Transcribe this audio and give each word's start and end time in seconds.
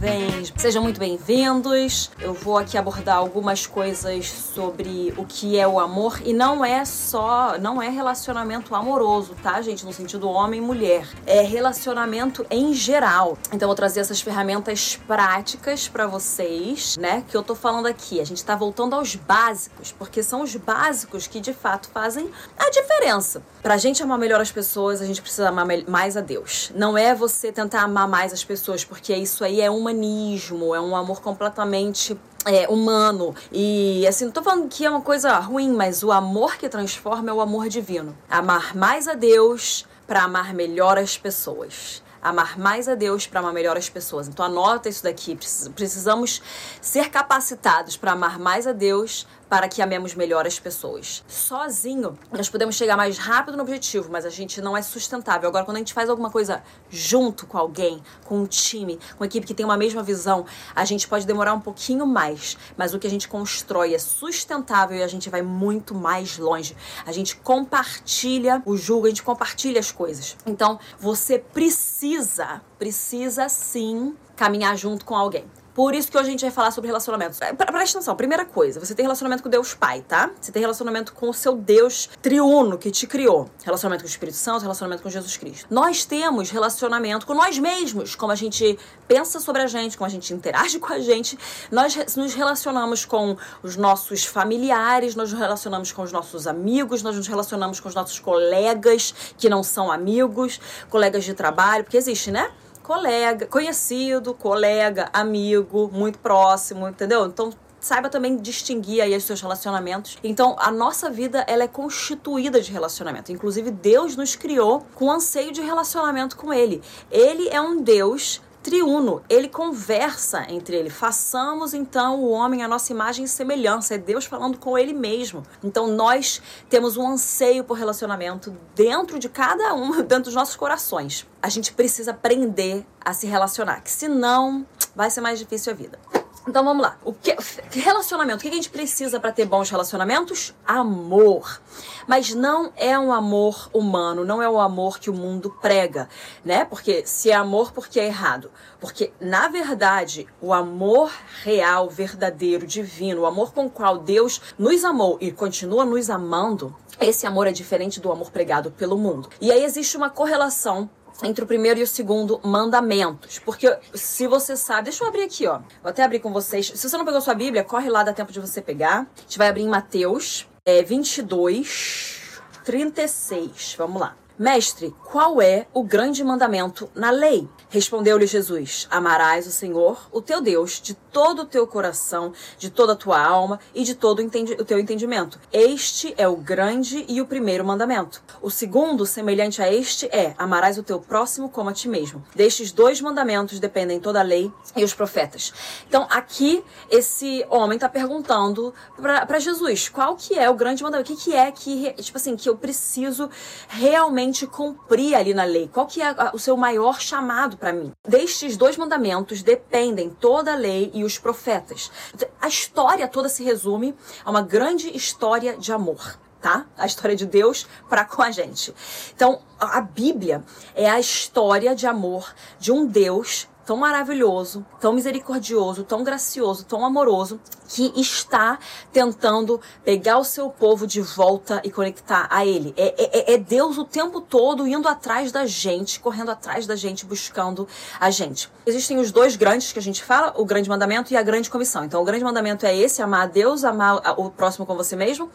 jovens! 0.00 0.52
Sejam 0.56 0.82
muito 0.82 0.98
bem-vindos. 0.98 2.10
Eu 2.20 2.32
vou 2.32 2.56
aqui 2.56 2.76
abordar 2.78 3.16
algumas 3.16 3.66
coisas 3.66 4.28
sobre 4.28 5.12
o 5.16 5.24
que 5.24 5.58
é 5.58 5.68
o 5.68 5.78
amor 5.78 6.20
e 6.24 6.32
não 6.32 6.64
é 6.64 6.84
só, 6.84 7.58
não 7.58 7.80
é 7.80 7.88
relacionamento 7.88 8.74
amoroso, 8.74 9.36
tá, 9.42 9.60
gente? 9.60 9.84
No 9.84 9.92
sentido 9.92 10.28
homem 10.28 10.60
e 10.60 10.62
mulher. 10.62 11.06
É 11.26 11.42
relacionamento 11.42 12.46
em 12.50 12.72
geral. 12.72 13.36
Então 13.48 13.66
eu 13.66 13.68
vou 13.68 13.74
trazer 13.74 14.00
essas 14.00 14.20
ferramentas 14.20 14.98
práticas 15.06 15.88
para 15.88 16.06
vocês, 16.06 16.96
né? 16.96 17.24
Que 17.28 17.36
eu 17.36 17.42
tô 17.42 17.54
falando 17.54 17.86
aqui. 17.86 18.20
A 18.20 18.24
gente 18.24 18.44
tá 18.44 18.56
voltando 18.56 18.94
aos 18.94 19.14
básicos, 19.14 19.92
porque 19.92 20.22
são 20.22 20.42
os 20.42 20.56
básicos 20.56 21.26
que 21.26 21.40
de 21.40 21.52
fato 21.52 21.88
fazem 21.92 22.30
a 22.58 22.70
diferença. 22.70 23.42
Pra 23.62 23.76
gente 23.76 24.02
amar 24.02 24.18
melhor 24.18 24.40
as 24.40 24.50
pessoas, 24.50 25.02
a 25.02 25.06
gente 25.06 25.20
precisa 25.20 25.48
amar 25.48 25.66
mais 25.86 26.16
a 26.16 26.20
Deus. 26.20 26.72
Não 26.74 26.96
é 26.96 27.14
você 27.14 27.52
tentar 27.52 27.82
amar 27.82 28.08
mais 28.08 28.32
as 28.32 28.42
pessoas, 28.42 28.84
porque 28.84 29.14
isso 29.14 29.44
aí 29.44 29.60
é 29.60 29.70
humanismo, 29.90 30.74
é 30.74 30.80
um 30.80 30.94
amor 30.94 31.20
completamente 31.20 32.18
é, 32.46 32.68
humano. 32.68 33.34
E 33.52 34.06
assim, 34.06 34.26
não 34.26 34.32
tô 34.32 34.42
falando 34.42 34.68
que 34.68 34.84
é 34.84 34.90
uma 34.90 35.02
coisa 35.02 35.38
ruim, 35.38 35.72
mas 35.72 36.02
o 36.02 36.12
amor 36.12 36.56
que 36.56 36.68
transforma 36.68 37.30
é 37.30 37.32
o 37.32 37.40
amor 37.40 37.68
divino. 37.68 38.16
Amar 38.28 38.74
mais 38.76 39.08
a 39.08 39.14
Deus 39.14 39.86
para 40.06 40.22
amar 40.22 40.54
melhor 40.54 40.98
as 40.98 41.16
pessoas 41.16 42.02
amar 42.22 42.58
mais 42.58 42.86
a 42.86 42.94
Deus 42.94 43.26
para 43.26 43.40
amar 43.40 43.52
melhor 43.52 43.78
as 43.78 43.88
pessoas. 43.88 44.28
Então 44.28 44.44
anota 44.44 44.90
isso 44.90 45.02
daqui. 45.02 45.38
Precisamos 45.74 46.42
ser 46.80 47.08
capacitados 47.08 47.96
para 47.96 48.12
amar 48.12 48.38
mais 48.38 48.66
a 48.66 48.72
Deus 48.72 49.26
para 49.50 49.68
que 49.68 49.82
amemos 49.82 50.14
melhor 50.14 50.46
as 50.46 50.60
pessoas. 50.60 51.24
Sozinho, 51.26 52.16
nós 52.30 52.48
podemos 52.48 52.76
chegar 52.76 52.96
mais 52.96 53.18
rápido 53.18 53.56
no 53.56 53.64
objetivo, 53.64 54.08
mas 54.08 54.24
a 54.24 54.30
gente 54.30 54.60
não 54.60 54.76
é 54.76 54.80
sustentável. 54.80 55.48
Agora, 55.48 55.64
quando 55.64 55.76
a 55.76 55.80
gente 55.80 55.92
faz 55.92 56.08
alguma 56.08 56.30
coisa 56.30 56.62
junto 56.88 57.46
com 57.46 57.58
alguém, 57.58 58.00
com 58.24 58.38
um 58.38 58.46
time, 58.46 58.96
com 58.96 59.24
uma 59.24 59.26
equipe 59.26 59.44
que 59.44 59.52
tem 59.52 59.66
uma 59.66 59.76
mesma 59.76 60.04
visão, 60.04 60.46
a 60.72 60.84
gente 60.84 61.08
pode 61.08 61.26
demorar 61.26 61.52
um 61.52 61.60
pouquinho 61.60 62.06
mais, 62.06 62.56
mas 62.76 62.94
o 62.94 62.98
que 63.00 63.08
a 63.08 63.10
gente 63.10 63.28
constrói 63.28 63.92
é 63.92 63.98
sustentável 63.98 64.96
e 64.96 65.02
a 65.02 65.08
gente 65.08 65.28
vai 65.28 65.42
muito 65.42 65.96
mais 65.96 66.38
longe. 66.38 66.76
A 67.04 67.10
gente 67.10 67.34
compartilha 67.34 68.62
o 68.64 68.76
julgo, 68.76 69.06
a 69.06 69.08
gente 69.08 69.24
compartilha 69.24 69.80
as 69.80 69.90
coisas. 69.90 70.36
Então, 70.46 70.78
você 70.96 71.40
precisa, 71.40 72.62
precisa 72.78 73.48
sim 73.48 74.14
caminhar 74.36 74.76
junto 74.76 75.04
com 75.04 75.16
alguém. 75.16 75.44
Por 75.80 75.94
isso 75.94 76.10
que 76.10 76.18
hoje 76.18 76.28
a 76.28 76.30
gente 76.32 76.42
vai 76.42 76.50
falar 76.50 76.72
sobre 76.72 76.88
relacionamentos. 76.88 77.40
É, 77.40 77.54
presta 77.54 77.96
atenção, 77.96 78.14
primeira 78.14 78.44
coisa, 78.44 78.78
você 78.78 78.94
tem 78.94 79.02
relacionamento 79.02 79.42
com 79.42 79.48
Deus 79.48 79.72
Pai, 79.72 80.04
tá? 80.06 80.30
Você 80.38 80.52
tem 80.52 80.60
relacionamento 80.60 81.14
com 81.14 81.30
o 81.30 81.32
seu 81.32 81.56
Deus 81.56 82.06
triuno 82.20 82.76
que 82.76 82.90
te 82.90 83.06
criou. 83.06 83.48
Relacionamento 83.64 84.02
com 84.04 84.06
o 84.06 84.10
Espírito 84.10 84.36
Santo, 84.36 84.60
relacionamento 84.60 85.02
com 85.02 85.08
Jesus 85.08 85.38
Cristo. 85.38 85.66
Nós 85.70 86.04
temos 86.04 86.50
relacionamento 86.50 87.26
com 87.26 87.32
nós 87.32 87.58
mesmos, 87.58 88.14
como 88.14 88.30
a 88.30 88.34
gente 88.34 88.78
pensa 89.08 89.40
sobre 89.40 89.62
a 89.62 89.66
gente, 89.66 89.96
como 89.96 90.06
a 90.06 90.10
gente 90.10 90.34
interage 90.34 90.78
com 90.78 90.92
a 90.92 90.98
gente. 90.98 91.38
Nós 91.72 91.96
nos 92.14 92.34
relacionamos 92.34 93.06
com 93.06 93.38
os 93.62 93.74
nossos 93.74 94.26
familiares, 94.26 95.14
nós 95.14 95.30
nos 95.30 95.40
relacionamos 95.40 95.92
com 95.92 96.02
os 96.02 96.12
nossos 96.12 96.46
amigos, 96.46 97.02
nós 97.02 97.16
nos 97.16 97.26
relacionamos 97.26 97.80
com 97.80 97.88
os 97.88 97.94
nossos 97.94 98.18
colegas 98.18 99.14
que 99.38 99.48
não 99.48 99.62
são 99.62 99.90
amigos, 99.90 100.60
colegas 100.90 101.24
de 101.24 101.32
trabalho, 101.32 101.84
porque 101.84 101.96
existe, 101.96 102.30
né? 102.30 102.50
Colega, 102.90 103.46
conhecido, 103.46 104.34
colega, 104.34 105.08
amigo, 105.12 105.88
muito 105.92 106.18
próximo, 106.18 106.88
entendeu? 106.88 107.24
Então 107.24 107.52
saiba 107.78 108.08
também 108.08 108.36
distinguir 108.36 109.00
aí 109.00 109.16
os 109.16 109.22
seus 109.22 109.40
relacionamentos. 109.40 110.18
Então, 110.24 110.56
a 110.58 110.72
nossa 110.72 111.08
vida 111.08 111.44
ela 111.46 111.62
é 111.62 111.68
constituída 111.68 112.60
de 112.60 112.72
relacionamento. 112.72 113.30
Inclusive, 113.30 113.70
Deus 113.70 114.16
nos 114.16 114.34
criou 114.34 114.84
com 114.96 115.08
anseio 115.08 115.52
de 115.52 115.60
relacionamento 115.60 116.36
com 116.36 116.52
ele. 116.52 116.82
Ele 117.12 117.48
é 117.48 117.60
um 117.60 117.80
Deus 117.80 118.42
triuno, 118.62 119.22
ele 119.28 119.48
conversa 119.48 120.46
entre 120.48 120.76
ele. 120.76 120.90
Façamos 120.90 121.74
então 121.74 122.20
o 122.20 122.30
homem 122.30 122.62
a 122.62 122.68
nossa 122.68 122.92
imagem 122.92 123.24
e 123.24 123.28
semelhança, 123.28 123.94
é 123.94 123.98
Deus 123.98 124.24
falando 124.24 124.58
com 124.58 124.76
ele 124.76 124.92
mesmo. 124.92 125.42
Então 125.62 125.86
nós 125.86 126.42
temos 126.68 126.96
um 126.96 127.06
anseio 127.06 127.64
por 127.64 127.76
relacionamento 127.78 128.56
dentro 128.74 129.18
de 129.18 129.28
cada 129.28 129.74
um, 129.74 130.02
dentro 130.02 130.24
dos 130.24 130.34
nossos 130.34 130.56
corações. 130.56 131.26
A 131.42 131.48
gente 131.48 131.72
precisa 131.72 132.10
aprender 132.10 132.86
a 133.00 133.12
se 133.12 133.26
relacionar, 133.26 133.80
que 133.80 133.90
senão 133.90 134.66
vai 134.94 135.10
ser 135.10 135.20
mais 135.20 135.38
difícil 135.38 135.72
a 135.72 135.76
vida. 135.76 136.19
Então 136.48 136.64
vamos 136.64 136.82
lá. 136.82 136.96
O 137.04 137.12
que 137.12 137.36
relacionamento? 137.72 138.38
O 138.38 138.42
que 138.42 138.48
a 138.48 138.52
gente 138.52 138.70
precisa 138.70 139.20
para 139.20 139.30
ter 139.30 139.44
bons 139.44 139.68
relacionamentos? 139.68 140.54
Amor. 140.66 141.60
Mas 142.06 142.34
não 142.34 142.72
é 142.76 142.98
um 142.98 143.12
amor 143.12 143.68
humano, 143.72 144.24
não 144.24 144.42
é 144.42 144.48
o 144.48 144.58
amor 144.58 144.98
que 144.98 145.10
o 145.10 145.14
mundo 145.14 145.54
prega, 145.60 146.08
né? 146.44 146.64
Porque 146.64 147.04
se 147.06 147.30
é 147.30 147.34
amor, 147.34 147.72
porque 147.72 148.00
é 148.00 148.06
errado? 148.06 148.50
Porque 148.80 149.12
na 149.20 149.48
verdade, 149.48 150.26
o 150.40 150.52
amor 150.52 151.12
real, 151.42 151.88
verdadeiro, 151.90 152.66
divino, 152.66 153.22
o 153.22 153.26
amor 153.26 153.52
com 153.52 153.66
o 153.66 153.70
qual 153.70 153.98
Deus 153.98 154.40
nos 154.58 154.82
amou 154.82 155.18
e 155.20 155.30
continua 155.30 155.84
nos 155.84 156.08
amando, 156.08 156.74
esse 156.98 157.26
amor 157.26 157.46
é 157.46 157.52
diferente 157.52 158.00
do 158.00 158.10
amor 158.10 158.30
pregado 158.30 158.70
pelo 158.70 158.98
mundo. 158.98 159.28
E 159.40 159.52
aí 159.52 159.64
existe 159.64 159.96
uma 159.96 160.10
correlação 160.10 160.90
entre 161.22 161.44
o 161.44 161.46
primeiro 161.46 161.80
e 161.80 161.82
o 161.82 161.86
segundo 161.86 162.40
mandamentos. 162.42 163.38
Porque 163.38 163.76
se 163.94 164.26
você 164.26 164.56
sabe, 164.56 164.84
deixa 164.84 165.04
eu 165.04 165.08
abrir 165.08 165.22
aqui, 165.22 165.46
ó. 165.46 165.58
Vou 165.82 165.90
até 165.90 166.02
abrir 166.02 166.20
com 166.20 166.32
vocês. 166.32 166.72
Se 166.74 166.88
você 166.88 166.96
não 166.96 167.04
pegou 167.04 167.20
sua 167.20 167.34
Bíblia, 167.34 167.64
corre 167.64 167.88
lá, 167.88 168.02
dá 168.02 168.12
tempo 168.12 168.32
de 168.32 168.40
você 168.40 168.60
pegar. 168.60 169.00
A 169.00 169.20
gente 169.22 169.38
vai 169.38 169.48
abrir 169.48 169.62
em 169.62 169.68
Mateus 169.68 170.46
é, 170.64 170.82
22, 170.82 172.40
36. 172.64 173.74
Vamos 173.78 174.00
lá. 174.00 174.19
Mestre, 174.40 174.94
qual 175.04 175.42
é 175.42 175.66
o 175.70 175.84
grande 175.84 176.24
mandamento 176.24 176.88
na 176.94 177.10
lei? 177.10 177.46
Respondeu-lhe 177.68 178.26
Jesus: 178.26 178.88
Amarás 178.90 179.46
o 179.46 179.50
Senhor, 179.50 180.08
o 180.10 180.22
teu 180.22 180.40
Deus, 180.40 180.80
de 180.80 180.94
todo 180.94 181.42
o 181.42 181.44
teu 181.44 181.66
coração, 181.66 182.32
de 182.56 182.70
toda 182.70 182.94
a 182.94 182.96
tua 182.96 183.20
alma 183.22 183.60
e 183.74 183.84
de 183.84 183.94
todo 183.94 184.22
o 184.22 184.64
teu 184.64 184.78
entendimento. 184.78 185.38
Este 185.52 186.14
é 186.16 186.26
o 186.26 186.36
grande 186.36 187.04
e 187.06 187.20
o 187.20 187.26
primeiro 187.26 187.66
mandamento. 187.66 188.22
O 188.40 188.50
segundo, 188.50 189.04
semelhante 189.04 189.60
a 189.60 189.70
este, 189.70 190.06
é: 190.06 190.34
Amarás 190.38 190.78
o 190.78 190.82
teu 190.82 190.98
próximo 190.98 191.50
como 191.50 191.68
a 191.68 191.74
ti 191.74 191.86
mesmo. 191.86 192.24
Destes 192.34 192.72
dois 192.72 192.98
mandamentos 192.98 193.60
dependem 193.60 194.00
toda 194.00 194.20
a 194.20 194.22
lei 194.22 194.50
e 194.74 194.82
os 194.82 194.94
profetas. 194.94 195.52
Então, 195.86 196.06
aqui, 196.08 196.64
esse 196.90 197.44
homem 197.50 197.76
está 197.76 197.90
perguntando 197.90 198.72
para 198.96 199.38
Jesus: 199.38 199.90
qual 199.90 200.16
que 200.16 200.38
é 200.38 200.48
o 200.48 200.54
grande 200.54 200.82
mandamento? 200.82 201.12
O 201.12 201.14
que, 201.14 201.24
que 201.24 201.36
é 201.36 201.52
que, 201.52 201.92
tipo 202.02 202.16
assim, 202.16 202.36
que 202.36 202.48
eu 202.48 202.56
preciso 202.56 203.28
realmente 203.68 204.29
realmente 204.30 204.46
cumprir 204.46 205.14
ali 205.14 205.34
na 205.34 205.44
lei? 205.44 205.68
Qual 205.68 205.86
que 205.86 206.00
é 206.00 206.14
o 206.32 206.38
seu 206.38 206.56
maior 206.56 207.00
chamado 207.00 207.56
para 207.56 207.72
mim? 207.72 207.92
Destes 208.06 208.56
dois 208.56 208.76
mandamentos 208.76 209.42
dependem 209.42 210.10
toda 210.10 210.52
a 210.52 210.56
lei 210.56 210.90
e 210.94 211.04
os 211.04 211.18
profetas. 211.18 211.90
A 212.40 212.48
história 212.48 213.08
toda 213.08 213.28
se 213.28 213.42
resume 213.42 213.94
a 214.24 214.30
uma 214.30 214.42
grande 214.42 214.96
história 214.96 215.56
de 215.56 215.72
amor. 215.72 216.18
Tá? 216.40 216.64
A 216.78 216.86
história 216.86 217.14
de 217.14 217.26
Deus 217.26 217.66
para 217.86 218.02
com 218.02 218.22
a 218.22 218.30
gente. 218.30 218.74
Então, 219.14 219.42
a 219.58 219.82
Bíblia 219.82 220.42
é 220.74 220.88
a 220.88 220.98
história 220.98 221.74
de 221.74 221.86
amor 221.86 222.34
de 222.58 222.72
um 222.72 222.86
Deus 222.86 223.46
tão 223.66 223.76
maravilhoso, 223.76 224.64
tão 224.80 224.94
misericordioso, 224.94 225.84
tão 225.84 226.02
gracioso, 226.02 226.64
tão 226.64 226.82
amoroso, 226.84 227.38
que 227.70 227.92
está 227.94 228.58
tentando 228.92 229.60
pegar 229.84 230.18
o 230.18 230.24
seu 230.24 230.50
povo 230.50 230.88
de 230.88 231.00
volta 231.00 231.60
e 231.64 231.70
conectar 231.70 232.26
a 232.28 232.44
Ele. 232.44 232.74
É, 232.76 232.94
é, 232.98 233.34
é, 233.34 233.38
Deus 233.38 233.78
o 233.78 233.84
tempo 233.84 234.20
todo 234.20 234.66
indo 234.66 234.88
atrás 234.88 235.30
da 235.30 235.46
gente, 235.46 236.00
correndo 236.00 236.32
atrás 236.32 236.66
da 236.66 236.74
gente, 236.74 237.06
buscando 237.06 237.68
a 238.00 238.10
gente. 238.10 238.50
Existem 238.66 238.98
os 238.98 239.12
dois 239.12 239.36
grandes 239.36 239.72
que 239.72 239.78
a 239.78 239.82
gente 239.82 240.02
fala, 240.02 240.34
o 240.36 240.44
grande 240.44 240.68
mandamento 240.68 241.12
e 241.12 241.16
a 241.16 241.22
grande 241.22 241.48
comissão. 241.48 241.84
Então, 241.84 242.02
o 242.02 242.04
grande 242.04 242.24
mandamento 242.24 242.66
é 242.66 242.76
esse, 242.76 243.02
amar 243.02 243.22
a 243.22 243.26
Deus, 243.26 243.62
amar 243.62 244.18
o 244.18 244.30
próximo 244.30 244.66
com 244.66 244.74
você 244.74 244.96
mesmo, 244.96 245.30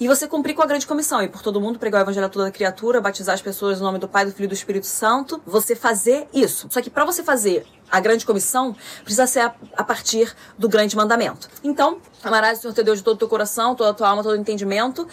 e 0.00 0.08
você 0.08 0.26
cumprir 0.26 0.54
com 0.54 0.62
a 0.62 0.66
grande 0.66 0.86
comissão, 0.88 1.22
e 1.22 1.28
por 1.28 1.40
todo 1.40 1.60
mundo 1.60 1.78
pregar 1.78 2.00
o 2.00 2.04
evangelho 2.04 2.26
a 2.26 2.28
toda 2.28 2.50
criatura, 2.50 3.00
batizar 3.00 3.34
as 3.34 3.42
pessoas 3.42 3.78
no 3.78 3.86
nome 3.86 4.00
do 4.00 4.08
Pai, 4.08 4.24
do 4.24 4.32
Filho 4.32 4.46
e 4.46 4.48
do 4.48 4.54
Espírito 4.54 4.86
Santo, 4.86 5.40
você 5.46 5.76
fazer 5.76 6.26
isso. 6.34 6.66
Só 6.68 6.82
que 6.82 6.90
para 6.90 7.04
você 7.04 7.22
fazer 7.22 7.64
a 7.90 8.00
grande 8.00 8.26
comissão 8.26 8.74
precisa 9.02 9.26
ser 9.26 9.40
a, 9.40 9.54
a, 9.76 9.84
partir 9.84 10.34
do 10.58 10.68
grande 10.68 10.96
mandamento. 10.96 11.48
Então, 11.62 11.98
amarás 12.22 12.58
o 12.58 12.62
Senhor 12.62 12.74
teu 12.74 12.84
Deus 12.84 12.98
de 12.98 13.04
todo 13.04 13.14
o 13.14 13.18
teu 13.18 13.28
coração, 13.28 13.74
toda 13.74 13.90
a 13.90 13.94
tua 13.94 14.08
alma, 14.08 14.22
todo 14.22 14.32
o 14.32 14.36
entendimento. 14.36 15.06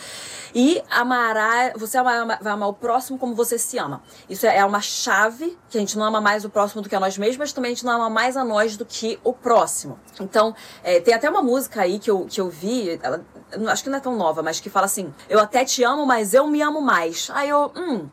E 0.55 0.81
amará, 0.89 1.73
você 1.75 2.01
vai 2.01 2.17
amar 2.19 2.69
o 2.69 2.73
próximo 2.73 3.17
como 3.17 3.33
você 3.33 3.57
se 3.57 3.77
ama. 3.77 4.03
Isso 4.29 4.45
é 4.45 4.63
uma 4.63 4.81
chave, 4.81 5.57
que 5.69 5.77
a 5.77 5.79
gente 5.79 5.97
não 5.97 6.05
ama 6.05 6.21
mais 6.21 6.45
o 6.45 6.49
próximo 6.49 6.81
do 6.81 6.89
que 6.89 6.95
a 6.95 6.99
nós 6.99 7.17
mesmos, 7.17 7.37
mas 7.37 7.53
também 7.53 7.71
a 7.71 7.73
gente 7.73 7.85
não 7.85 7.93
ama 7.93 8.09
mais 8.09 8.37
a 8.37 8.43
nós 8.43 8.77
do 8.77 8.85
que 8.85 9.19
o 9.23 9.33
próximo. 9.33 9.99
Então, 10.19 10.55
é, 10.83 10.99
tem 10.99 11.13
até 11.13 11.29
uma 11.29 11.41
música 11.41 11.81
aí 11.81 11.97
que 11.97 12.09
eu, 12.09 12.25
que 12.25 12.39
eu 12.39 12.49
vi, 12.49 12.99
ela, 13.01 13.23
acho 13.71 13.83
que 13.83 13.89
não 13.89 13.97
é 13.97 14.01
tão 14.01 14.15
nova, 14.15 14.43
mas 14.43 14.59
que 14.59 14.69
fala 14.69 14.85
assim: 14.85 15.13
Eu 15.27 15.39
até 15.39 15.65
te 15.65 15.83
amo, 15.83 16.05
mas 16.05 16.33
eu 16.33 16.45
me 16.47 16.61
amo 16.61 16.81
mais. 16.81 17.29
Aí 17.33 17.49
eu, 17.49 17.71
hum 17.75 18.07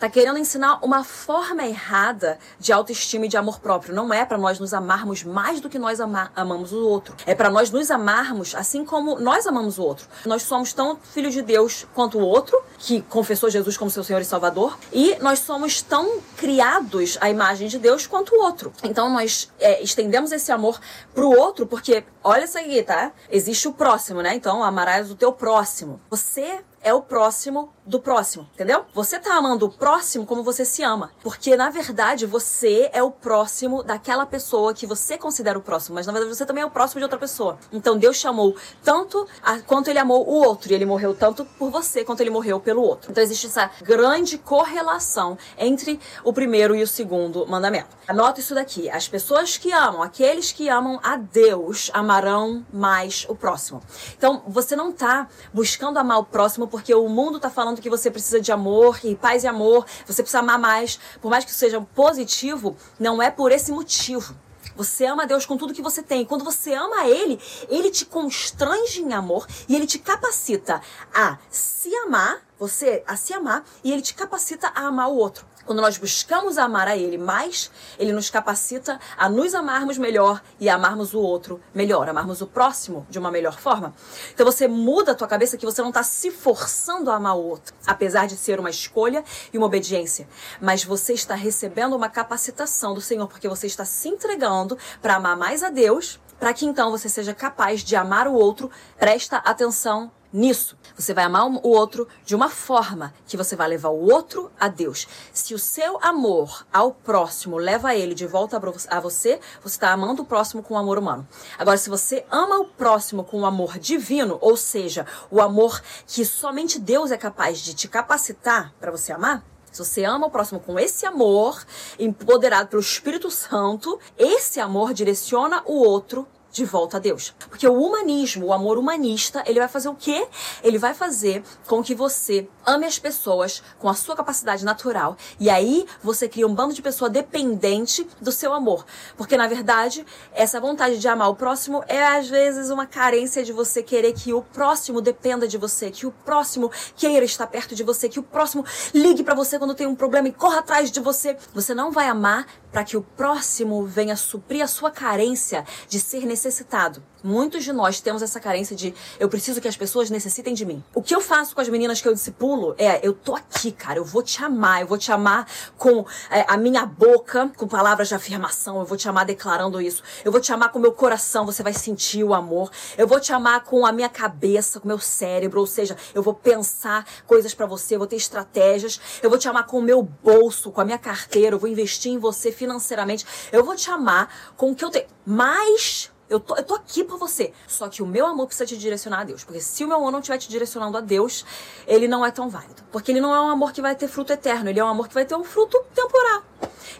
tá 0.00 0.08
querendo 0.08 0.38
ensinar 0.38 0.78
uma 0.82 1.04
forma 1.04 1.62
errada 1.62 2.38
de 2.58 2.72
autoestima 2.72 3.26
e 3.26 3.28
de 3.28 3.36
amor 3.36 3.60
próprio. 3.60 3.94
Não 3.94 4.12
é 4.12 4.24
para 4.24 4.38
nós 4.38 4.58
nos 4.58 4.72
amarmos 4.72 5.22
mais 5.22 5.60
do 5.60 5.68
que 5.68 5.78
nós 5.78 6.00
ama 6.00 6.32
amamos 6.34 6.72
o 6.72 6.88
outro. 6.88 7.14
É 7.26 7.34
para 7.34 7.50
nós 7.50 7.70
nos 7.70 7.90
amarmos 7.90 8.54
assim 8.54 8.82
como 8.84 9.20
nós 9.20 9.46
amamos 9.46 9.78
o 9.78 9.82
outro. 9.82 10.08
Nós 10.24 10.42
somos 10.42 10.72
tão 10.72 10.96
filhos 10.96 11.34
de 11.34 11.42
Deus 11.42 11.86
quanto 11.94 12.18
o 12.18 12.22
outro, 12.22 12.60
que 12.78 13.02
confessou 13.02 13.50
Jesus 13.50 13.76
como 13.76 13.90
seu 13.90 14.02
Senhor 14.02 14.22
e 14.22 14.24
Salvador, 14.24 14.78
e 14.90 15.16
nós 15.20 15.40
somos 15.40 15.82
tão 15.82 16.20
criados 16.36 17.18
à 17.20 17.28
imagem 17.28 17.68
de 17.68 17.78
Deus 17.78 18.06
quanto 18.06 18.34
o 18.34 18.40
outro. 18.40 18.72
Então 18.82 19.10
nós 19.10 19.52
é, 19.60 19.82
estendemos 19.82 20.32
esse 20.32 20.50
amor 20.50 20.80
pro 21.14 21.28
outro, 21.28 21.66
porque 21.66 22.02
olha 22.24 22.44
isso 22.44 22.58
aqui, 22.58 22.82
tá? 22.82 23.12
Existe 23.30 23.68
o 23.68 23.72
próximo, 23.72 24.22
né? 24.22 24.34
Então 24.34 24.64
amarás 24.64 25.10
o 25.10 25.14
teu 25.14 25.30
próximo. 25.30 26.00
Você 26.08 26.60
é 26.82 26.92
o 26.94 27.02
próximo 27.02 27.72
do 27.84 27.98
próximo, 27.98 28.48
entendeu? 28.54 28.84
Você 28.94 29.18
tá 29.18 29.34
amando 29.34 29.66
o 29.66 29.70
próximo 29.70 30.24
como 30.24 30.44
você 30.44 30.64
se 30.64 30.82
ama, 30.82 31.10
porque 31.22 31.56
na 31.56 31.70
verdade 31.70 32.24
você 32.24 32.88
é 32.92 33.02
o 33.02 33.10
próximo 33.10 33.82
daquela 33.82 34.24
pessoa 34.24 34.72
que 34.72 34.86
você 34.86 35.18
considera 35.18 35.58
o 35.58 35.62
próximo, 35.62 35.96
mas 35.96 36.06
na 36.06 36.12
verdade 36.12 36.34
você 36.34 36.46
também 36.46 36.62
é 36.62 36.66
o 36.66 36.70
próximo 36.70 37.00
de 37.00 37.04
outra 37.04 37.18
pessoa. 37.18 37.58
Então 37.72 37.98
Deus 37.98 38.16
chamou 38.16 38.56
tanto 38.84 39.26
a, 39.42 39.58
quanto 39.58 39.88
ele 39.88 39.98
amou 39.98 40.26
o 40.26 40.34
outro, 40.34 40.70
e 40.70 40.74
ele 40.74 40.86
morreu 40.86 41.14
tanto 41.14 41.44
por 41.44 41.70
você 41.70 42.04
quanto 42.04 42.20
ele 42.20 42.30
morreu 42.30 42.60
pelo 42.60 42.82
outro. 42.82 43.10
Então 43.10 43.22
existe 43.22 43.46
essa 43.46 43.70
grande 43.82 44.38
correlação 44.38 45.36
entre 45.58 45.98
o 46.22 46.32
primeiro 46.32 46.74
e 46.76 46.82
o 46.82 46.86
segundo 46.86 47.46
mandamento. 47.46 47.96
Anota 48.06 48.40
isso 48.40 48.54
daqui: 48.54 48.88
as 48.88 49.08
pessoas 49.08 49.56
que 49.56 49.72
amam, 49.72 50.02
aqueles 50.02 50.52
que 50.52 50.68
amam 50.68 51.00
a 51.02 51.16
Deus, 51.16 51.90
amarão 51.92 52.64
mais 52.72 53.26
o 53.28 53.34
próximo. 53.34 53.82
Então 54.16 54.42
você 54.46 54.76
não 54.76 54.92
tá 54.92 55.28
buscando 55.52 55.98
amar 55.98 56.20
o 56.20 56.24
próximo 56.24 56.68
porque 56.70 56.94
o 56.94 57.08
mundo 57.08 57.36
está 57.36 57.50
falando 57.50 57.80
que 57.80 57.90
você 57.90 58.10
precisa 58.10 58.40
de 58.40 58.52
amor 58.52 59.00
e 59.04 59.14
paz 59.14 59.44
e 59.44 59.46
amor, 59.46 59.84
você 60.06 60.22
precisa 60.22 60.38
amar 60.38 60.58
mais. 60.58 60.98
Por 61.20 61.30
mais 61.30 61.44
que 61.44 61.50
isso 61.50 61.58
seja 61.58 61.80
positivo, 61.94 62.76
não 62.98 63.20
é 63.20 63.30
por 63.30 63.52
esse 63.52 63.72
motivo. 63.72 64.34
Você 64.76 65.04
ama 65.04 65.26
Deus 65.26 65.44
com 65.44 65.56
tudo 65.56 65.74
que 65.74 65.82
você 65.82 66.02
tem. 66.02 66.24
Quando 66.24 66.44
você 66.44 66.72
ama 66.72 67.06
Ele, 67.06 67.38
Ele 67.68 67.90
te 67.90 68.06
constrange 68.06 69.02
em 69.02 69.12
amor 69.12 69.46
e 69.68 69.76
Ele 69.76 69.86
te 69.86 69.98
capacita 69.98 70.80
a 71.12 71.36
se 71.50 71.94
amar, 71.96 72.40
você 72.58 73.02
a 73.06 73.16
se 73.16 73.34
amar, 73.34 73.64
e 73.84 73.92
Ele 73.92 74.00
te 74.00 74.14
capacita 74.14 74.72
a 74.74 74.86
amar 74.86 75.10
o 75.10 75.16
outro. 75.16 75.49
Quando 75.64 75.82
nós 75.82 75.98
buscamos 75.98 76.58
amar 76.58 76.88
a 76.88 76.96
Ele 76.96 77.18
mais, 77.18 77.70
Ele 77.98 78.12
nos 78.12 78.30
capacita 78.30 78.98
a 79.16 79.28
nos 79.28 79.54
amarmos 79.54 79.98
melhor 79.98 80.42
e 80.58 80.68
amarmos 80.68 81.14
o 81.14 81.20
outro 81.20 81.60
melhor, 81.74 82.08
amarmos 82.08 82.40
o 82.40 82.46
próximo 82.46 83.06
de 83.10 83.18
uma 83.18 83.30
melhor 83.30 83.58
forma. 83.58 83.94
Então 84.32 84.44
você 84.44 84.66
muda 84.66 85.12
a 85.12 85.14
tua 85.14 85.28
cabeça 85.28 85.56
que 85.56 85.66
você 85.66 85.82
não 85.82 85.90
está 85.90 86.02
se 86.02 86.30
forçando 86.30 87.10
a 87.10 87.16
amar 87.16 87.36
o 87.36 87.42
outro, 87.42 87.74
apesar 87.86 88.26
de 88.26 88.36
ser 88.36 88.58
uma 88.58 88.70
escolha 88.70 89.22
e 89.52 89.58
uma 89.58 89.66
obediência. 89.66 90.28
Mas 90.60 90.82
você 90.82 91.12
está 91.12 91.34
recebendo 91.34 91.94
uma 91.94 92.08
capacitação 92.08 92.94
do 92.94 93.00
Senhor, 93.00 93.28
porque 93.28 93.48
você 93.48 93.66
está 93.66 93.84
se 93.84 94.08
entregando 94.08 94.78
para 95.00 95.16
amar 95.16 95.36
mais 95.36 95.62
a 95.62 95.70
Deus, 95.70 96.18
para 96.38 96.54
que 96.54 96.64
então 96.64 96.90
você 96.90 97.08
seja 97.08 97.34
capaz 97.34 97.82
de 97.82 97.94
amar 97.94 98.26
o 98.26 98.32
outro. 98.32 98.70
Presta 98.98 99.36
atenção 99.36 100.10
nisso. 100.32 100.76
Você 100.96 101.12
vai 101.12 101.24
amar 101.24 101.46
o 101.46 101.68
outro 101.68 102.06
de 102.24 102.34
uma 102.34 102.48
forma 102.48 103.12
que 103.26 103.36
você 103.36 103.56
vai 103.56 103.68
levar 103.68 103.88
o 103.88 104.10
outro 104.10 104.50
a 104.58 104.68
Deus. 104.68 105.06
Se 105.32 105.54
o 105.54 105.58
seu 105.58 105.98
amor 106.02 106.66
ao 106.72 106.92
próximo 106.92 107.56
leva 107.56 107.94
ele 107.94 108.14
de 108.14 108.26
volta 108.26 108.60
a 108.88 109.00
você, 109.00 109.40
você 109.62 109.76
está 109.76 109.92
amando 109.92 110.22
o 110.22 110.26
próximo 110.26 110.62
com 110.62 110.74
o 110.74 110.78
amor 110.78 110.98
humano. 110.98 111.26
Agora, 111.58 111.76
se 111.76 111.90
você 111.90 112.24
ama 112.30 112.58
o 112.58 112.66
próximo 112.66 113.24
com 113.24 113.40
o 113.40 113.46
amor 113.46 113.78
divino, 113.78 114.38
ou 114.40 114.56
seja, 114.56 115.06
o 115.30 115.40
amor 115.40 115.80
que 116.06 116.24
somente 116.24 116.78
Deus 116.78 117.10
é 117.10 117.16
capaz 117.16 117.60
de 117.60 117.74
te 117.74 117.88
capacitar 117.88 118.74
para 118.80 118.90
você 118.90 119.12
amar, 119.12 119.44
se 119.70 119.84
você 119.84 120.04
ama 120.04 120.26
o 120.26 120.30
próximo 120.30 120.58
com 120.58 120.78
esse 120.78 121.06
amor, 121.06 121.64
empoderado 121.98 122.68
pelo 122.68 122.82
Espírito 122.82 123.30
Santo, 123.30 124.00
esse 124.18 124.58
amor 124.58 124.92
direciona 124.92 125.62
o 125.64 125.74
outro 125.74 126.26
de 126.50 126.64
volta 126.64 126.96
a 126.96 127.00
Deus. 127.00 127.34
Porque 127.48 127.66
o 127.66 127.74
humanismo, 127.74 128.46
o 128.46 128.52
amor 128.52 128.78
humanista, 128.78 129.42
ele 129.46 129.58
vai 129.58 129.68
fazer 129.68 129.88
o 129.88 129.94
quê? 129.94 130.26
Ele 130.62 130.78
vai 130.78 130.94
fazer 130.94 131.42
com 131.66 131.82
que 131.82 131.94
você 131.94 132.48
ame 132.66 132.86
as 132.86 132.98
pessoas 132.98 133.62
com 133.78 133.88
a 133.88 133.94
sua 133.94 134.16
capacidade 134.16 134.64
natural. 134.64 135.16
E 135.38 135.48
aí 135.48 135.86
você 136.02 136.28
cria 136.28 136.46
um 136.46 136.54
bando 136.54 136.74
de 136.74 136.82
pessoa 136.82 137.08
dependente 137.08 138.06
do 138.20 138.32
seu 138.32 138.52
amor. 138.52 138.84
Porque 139.16 139.36
na 139.36 139.46
verdade, 139.46 140.04
essa 140.32 140.60
vontade 140.60 140.98
de 140.98 141.08
amar 141.08 141.30
o 141.30 141.34
próximo 141.34 141.82
é 141.86 142.04
às 142.04 142.28
vezes 142.28 142.70
uma 142.70 142.86
carência 142.86 143.42
de 143.42 143.52
você 143.52 143.82
querer 143.82 144.12
que 144.12 144.32
o 144.32 144.42
próximo 144.42 145.00
dependa 145.00 145.46
de 145.46 145.56
você, 145.56 145.90
que 145.90 146.06
o 146.06 146.12
próximo 146.12 146.70
queira 146.96 147.24
estar 147.24 147.46
perto 147.46 147.74
de 147.74 147.82
você, 147.82 148.08
que 148.08 148.18
o 148.18 148.22
próximo 148.22 148.64
ligue 148.92 149.22
para 149.22 149.34
você 149.34 149.58
quando 149.58 149.74
tem 149.74 149.86
um 149.86 149.94
problema 149.94 150.28
e 150.28 150.32
corra 150.32 150.58
atrás 150.58 150.90
de 150.90 151.00
você. 151.00 151.36
Você 151.54 151.74
não 151.74 151.90
vai 151.90 152.08
amar 152.08 152.46
para 152.70 152.84
que 152.84 152.96
o 152.96 153.02
próximo 153.02 153.84
venha 153.84 154.16
suprir 154.16 154.62
a 154.62 154.66
sua 154.66 154.90
carência 154.90 155.64
de 155.88 155.98
ser 155.98 156.24
necessitado. 156.40 157.02
Muitos 157.22 157.64
de 157.64 157.72
nós 157.72 158.00
temos 158.00 158.22
essa 158.22 158.40
carência 158.40 158.74
de 158.74 158.94
eu 159.18 159.28
preciso 159.28 159.60
que 159.60 159.68
as 159.68 159.76
pessoas 159.76 160.08
necessitem 160.08 160.54
de 160.54 160.64
mim. 160.64 160.82
O 160.94 161.02
que 161.02 161.14
eu 161.14 161.20
faço 161.20 161.54
com 161.54 161.60
as 161.60 161.68
meninas 161.68 162.00
que 162.00 162.08
eu 162.08 162.14
discipulo 162.14 162.74
é 162.78 163.06
eu 163.06 163.12
tô 163.12 163.34
aqui, 163.34 163.70
cara, 163.72 163.98
eu 163.98 164.04
vou 164.04 164.22
te 164.22 164.42
amar, 164.42 164.80
eu 164.80 164.86
vou 164.86 164.96
te 164.96 165.12
amar 165.12 165.46
com 165.76 166.06
é, 166.30 166.46
a 166.48 166.56
minha 166.56 166.86
boca, 166.86 167.52
com 167.56 167.68
palavras 167.68 168.08
de 168.08 168.14
afirmação, 168.14 168.80
eu 168.80 168.86
vou 168.86 168.96
te 168.96 169.06
amar 169.06 169.26
declarando 169.26 169.82
isso. 169.82 170.02
Eu 170.24 170.32
vou 170.32 170.40
te 170.40 170.50
amar 170.50 170.72
com 170.72 170.78
o 170.78 170.82
meu 170.82 170.92
coração, 170.92 171.44
você 171.44 171.62
vai 171.62 171.74
sentir 171.74 172.24
o 172.24 172.32
amor. 172.32 172.70
Eu 172.96 173.06
vou 173.06 173.20
te 173.20 173.34
amar 173.34 173.64
com 173.64 173.84
a 173.84 173.92
minha 173.92 174.08
cabeça, 174.08 174.80
com 174.80 174.86
o 174.86 174.88
meu 174.88 174.98
cérebro, 174.98 175.60
ou 175.60 175.66
seja, 175.66 175.96
eu 176.14 176.22
vou 176.22 176.32
pensar 176.32 177.06
coisas 177.26 177.52
para 177.52 177.66
você, 177.66 177.96
eu 177.96 177.98
vou 177.98 178.08
ter 178.08 178.16
estratégias. 178.16 178.98
Eu 179.22 179.28
vou 179.28 179.38
te 179.38 179.46
amar 179.46 179.66
com 179.66 179.78
o 179.78 179.82
meu 179.82 180.02
bolso, 180.02 180.70
com 180.70 180.80
a 180.80 180.84
minha 180.86 180.98
carteira, 180.98 181.54
eu 181.56 181.58
vou 181.58 181.68
investir 181.68 182.10
em 182.10 182.18
você 182.18 182.50
financeiramente. 182.50 183.26
Eu 183.52 183.62
vou 183.62 183.76
te 183.76 183.90
amar 183.90 184.54
com 184.56 184.70
o 184.70 184.74
que 184.74 184.84
eu 184.84 184.90
tenho. 184.90 185.06
Mas 185.26 186.10
eu 186.30 186.38
tô, 186.38 186.56
eu 186.56 186.62
tô 186.62 186.74
aqui 186.76 187.02
por 187.02 187.18
você. 187.18 187.52
Só 187.66 187.88
que 187.88 188.02
o 188.02 188.06
meu 188.06 188.24
amor 188.24 188.46
precisa 188.46 188.64
te 188.64 188.78
direcionar 188.78 189.20
a 189.20 189.24
Deus. 189.24 189.42
Porque 189.42 189.60
se 189.60 189.84
o 189.84 189.88
meu 189.88 189.96
amor 189.96 190.12
não 190.12 190.20
estiver 190.20 190.38
te 190.38 190.48
direcionando 190.48 190.96
a 190.96 191.00
Deus, 191.00 191.44
ele 191.88 192.06
não 192.06 192.24
é 192.24 192.30
tão 192.30 192.48
válido. 192.48 192.82
Porque 192.92 193.10
ele 193.10 193.20
não 193.20 193.34
é 193.34 193.40
um 193.40 193.48
amor 193.48 193.72
que 193.72 193.82
vai 193.82 193.96
ter 193.96 194.06
fruto 194.06 194.32
eterno. 194.32 194.70
Ele 194.70 194.78
é 194.78 194.84
um 194.84 194.88
amor 194.88 195.08
que 195.08 195.14
vai 195.14 195.24
ter 195.24 195.34
um 195.34 195.42
fruto 195.42 195.76
temporal. 195.92 196.44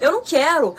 Eu 0.00 0.12
não 0.12 0.22
quero 0.22 0.74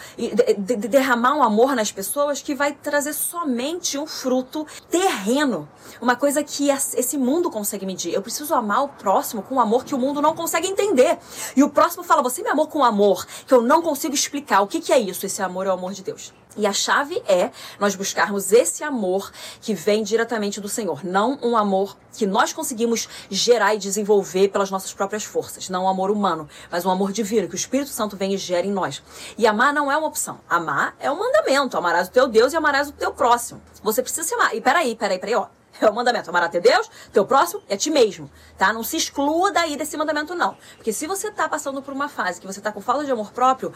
derramar 0.90 1.36
um 1.36 1.44
amor 1.44 1.76
nas 1.76 1.92
pessoas 1.92 2.42
que 2.42 2.56
vai 2.56 2.74
trazer 2.74 3.14
somente 3.14 3.98
um 3.98 4.08
fruto 4.08 4.66
terreno. 4.90 5.70
Uma 6.02 6.16
coisa 6.16 6.44
que 6.44 6.70
esse 6.70 7.18
mundo 7.18 7.50
consegue 7.50 7.86
medir. 7.86 8.14
Eu 8.14 8.22
preciso 8.22 8.54
amar 8.54 8.84
o 8.84 8.90
próximo 8.90 9.44
com 9.44 9.56
um 9.56 9.60
amor 9.60 9.86
que 9.86 9.94
o 9.94 9.98
mundo 9.98 10.22
não 10.22 10.36
consegue 10.36 10.68
entender. 10.68 11.18
E 11.56 11.64
o 11.64 11.70
próximo 11.70 12.04
fala: 12.04 12.22
Você 12.24 12.42
me 12.42 12.50
amou 12.50 12.68
com 12.68 12.80
um 12.80 12.84
amor 12.84 13.26
que 13.46 13.54
eu 13.54 13.62
não 13.62 13.82
consigo 13.82 14.14
explicar. 14.14 14.62
O 14.62 14.68
que, 14.68 14.82
que 14.82 14.92
é 14.92 15.00
isso? 15.00 15.26
Esse 15.26 15.42
amor 15.42 15.68
é 15.68 15.70
o 15.70 15.74
amor 15.74 15.94
de 15.94 16.02
Deus. 16.02 16.34
E 16.58 16.68
a 16.68 16.74
chave 16.74 17.22
é 17.28 17.50
nós 17.80 17.96
buscarmos 17.96 18.52
esse 18.52 18.84
amor 18.84 19.32
que 19.62 19.74
vem 19.74 20.04
diretamente 20.04 20.60
do 20.60 20.68
Senhor, 20.68 21.04
não 21.04 21.40
um 21.42 21.56
amor 21.56 21.96
que 22.14 22.26
nós 22.26 22.52
conseguimos 22.52 23.08
gerar 23.30 23.74
e 23.74 23.78
desenvolver 23.78 24.50
pelas 24.50 24.70
nossas 24.70 24.94
próprias 24.94 25.24
forças, 25.24 25.70
não 25.70 25.86
um 25.86 25.88
amor 25.88 26.12
humano, 26.12 26.50
mas 26.70 26.86
um 26.86 26.92
amor 26.92 27.14
divino 27.14 27.48
que 27.48 27.56
o 27.56 27.56
Espírito 27.56 27.90
Santo 27.90 28.18
vem 28.18 28.34
e 28.34 28.38
gera 28.38 28.68
em 28.68 28.72
nós. 28.72 29.02
E 29.38 29.48
amar 29.48 29.74
não 29.74 29.90
é 29.90 29.96
uma 29.96 30.08
opção. 30.08 30.40
Amar 30.50 30.94
é 31.00 31.10
um 31.10 31.18
mandamento. 31.18 31.78
Amarás 31.78 32.10
o 32.10 32.12
teu 32.12 32.28
Deus 32.28 32.52
e 32.52 32.58
amarás 32.58 32.90
o 32.90 32.92
teu 32.92 33.14
próximo. 33.14 33.62
Você 33.82 34.02
precisa 34.02 34.28
se 34.28 34.34
amar. 34.34 34.54
E 34.54 34.60
peraí, 34.60 34.96
peraí, 34.96 35.20
peraí, 35.20 35.36
ó. 35.36 35.61
É 35.80 35.90
o 35.90 35.94
mandamento. 35.94 36.30
Amar 36.30 36.44
a 36.44 36.50
teu 36.50 36.62
Deus, 36.62 36.90
teu 37.14 37.26
próximo 37.26 37.62
a 37.70 37.78
ti 37.78 37.90
mesmo. 37.90 38.30
Tá? 38.58 38.74
Não 38.74 38.84
se 38.84 38.98
exclua 38.98 39.52
daí 39.52 39.76
desse 39.78 39.96
mandamento, 39.98 40.36
não. 40.36 40.58
Porque 40.76 40.92
se 40.92 41.08
você 41.08 41.32
tá 41.32 41.48
passando 41.48 41.82
por 41.82 41.94
uma 41.94 42.10
fase 42.10 42.42
que 42.42 42.48
você 42.48 42.60
tá 42.60 42.72
com 42.72 42.82
falta 42.82 43.06
de 43.06 43.12
amor 43.12 43.32
próprio, 43.32 43.74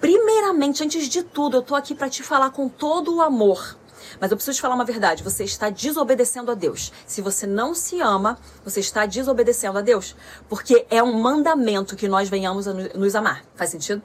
primeiramente, 0.00 0.82
antes 0.82 1.08
de 1.08 1.22
tudo, 1.22 1.58
eu 1.58 1.62
tô 1.62 1.74
aqui 1.74 1.94
para 1.94 2.08
te 2.10 2.22
falar 2.22 2.50
com 2.50 2.68
todo 2.68 3.16
o 3.16 3.22
amor. 3.22 3.76
Mas 4.20 4.30
eu 4.30 4.36
preciso 4.36 4.56
te 4.56 4.60
falar 4.60 4.74
uma 4.74 4.84
verdade: 4.84 5.22
você 5.22 5.44
está 5.44 5.70
desobedecendo 5.70 6.50
a 6.50 6.54
Deus. 6.54 6.92
Se 7.06 7.20
você 7.20 7.46
não 7.46 7.74
se 7.74 8.00
ama, 8.00 8.38
você 8.64 8.80
está 8.80 9.06
desobedecendo 9.06 9.78
a 9.78 9.80
Deus. 9.80 10.16
Porque 10.48 10.86
é 10.90 11.02
um 11.02 11.20
mandamento 11.20 11.96
que 11.96 12.08
nós 12.08 12.28
venhamos 12.28 12.66
a 12.68 12.72
nos 12.72 13.14
amar. 13.14 13.44
Faz 13.54 13.70
sentido? 13.70 14.02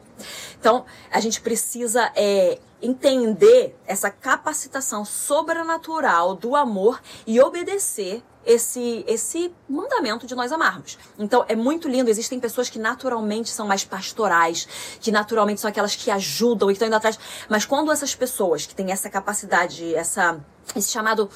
Então, 0.59 0.85
a 1.11 1.19
gente 1.19 1.41
precisa 1.41 2.11
é, 2.15 2.59
entender 2.81 3.77
essa 3.85 4.09
capacitação 4.09 5.05
sobrenatural 5.05 6.35
do 6.35 6.55
amor 6.55 7.01
e 7.25 7.39
obedecer 7.39 8.23
esse 8.45 9.03
esse 9.07 9.53
mandamento 9.69 10.25
de 10.25 10.35
nós 10.35 10.51
amarmos. 10.51 10.97
Então 11.17 11.45
é 11.47 11.55
muito 11.55 11.87
lindo, 11.87 12.09
existem 12.09 12.39
pessoas 12.39 12.69
que 12.69 12.79
naturalmente 12.79 13.49
são 13.49 13.67
mais 13.67 13.83
pastorais, 13.83 14.67
que 14.99 15.11
naturalmente 15.11 15.61
são 15.61 15.69
aquelas 15.69 15.95
que 15.95 16.09
ajudam 16.09 16.69
e 16.69 16.73
estão 16.73 16.87
indo 16.87 16.95
atrás, 16.95 17.17
mas 17.49 17.65
quando 17.65 17.91
essas 17.91 18.15
pessoas 18.15 18.65
que 18.65 18.75
têm 18.75 18.91
essa 18.91 19.09
capacidade, 19.09 19.93
essa 19.95 20.39
esse 20.75 20.91
chamado 20.91 21.29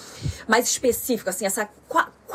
mais 0.47 0.67
específico, 0.67 1.29
assim, 1.29 1.45
essa 1.45 1.69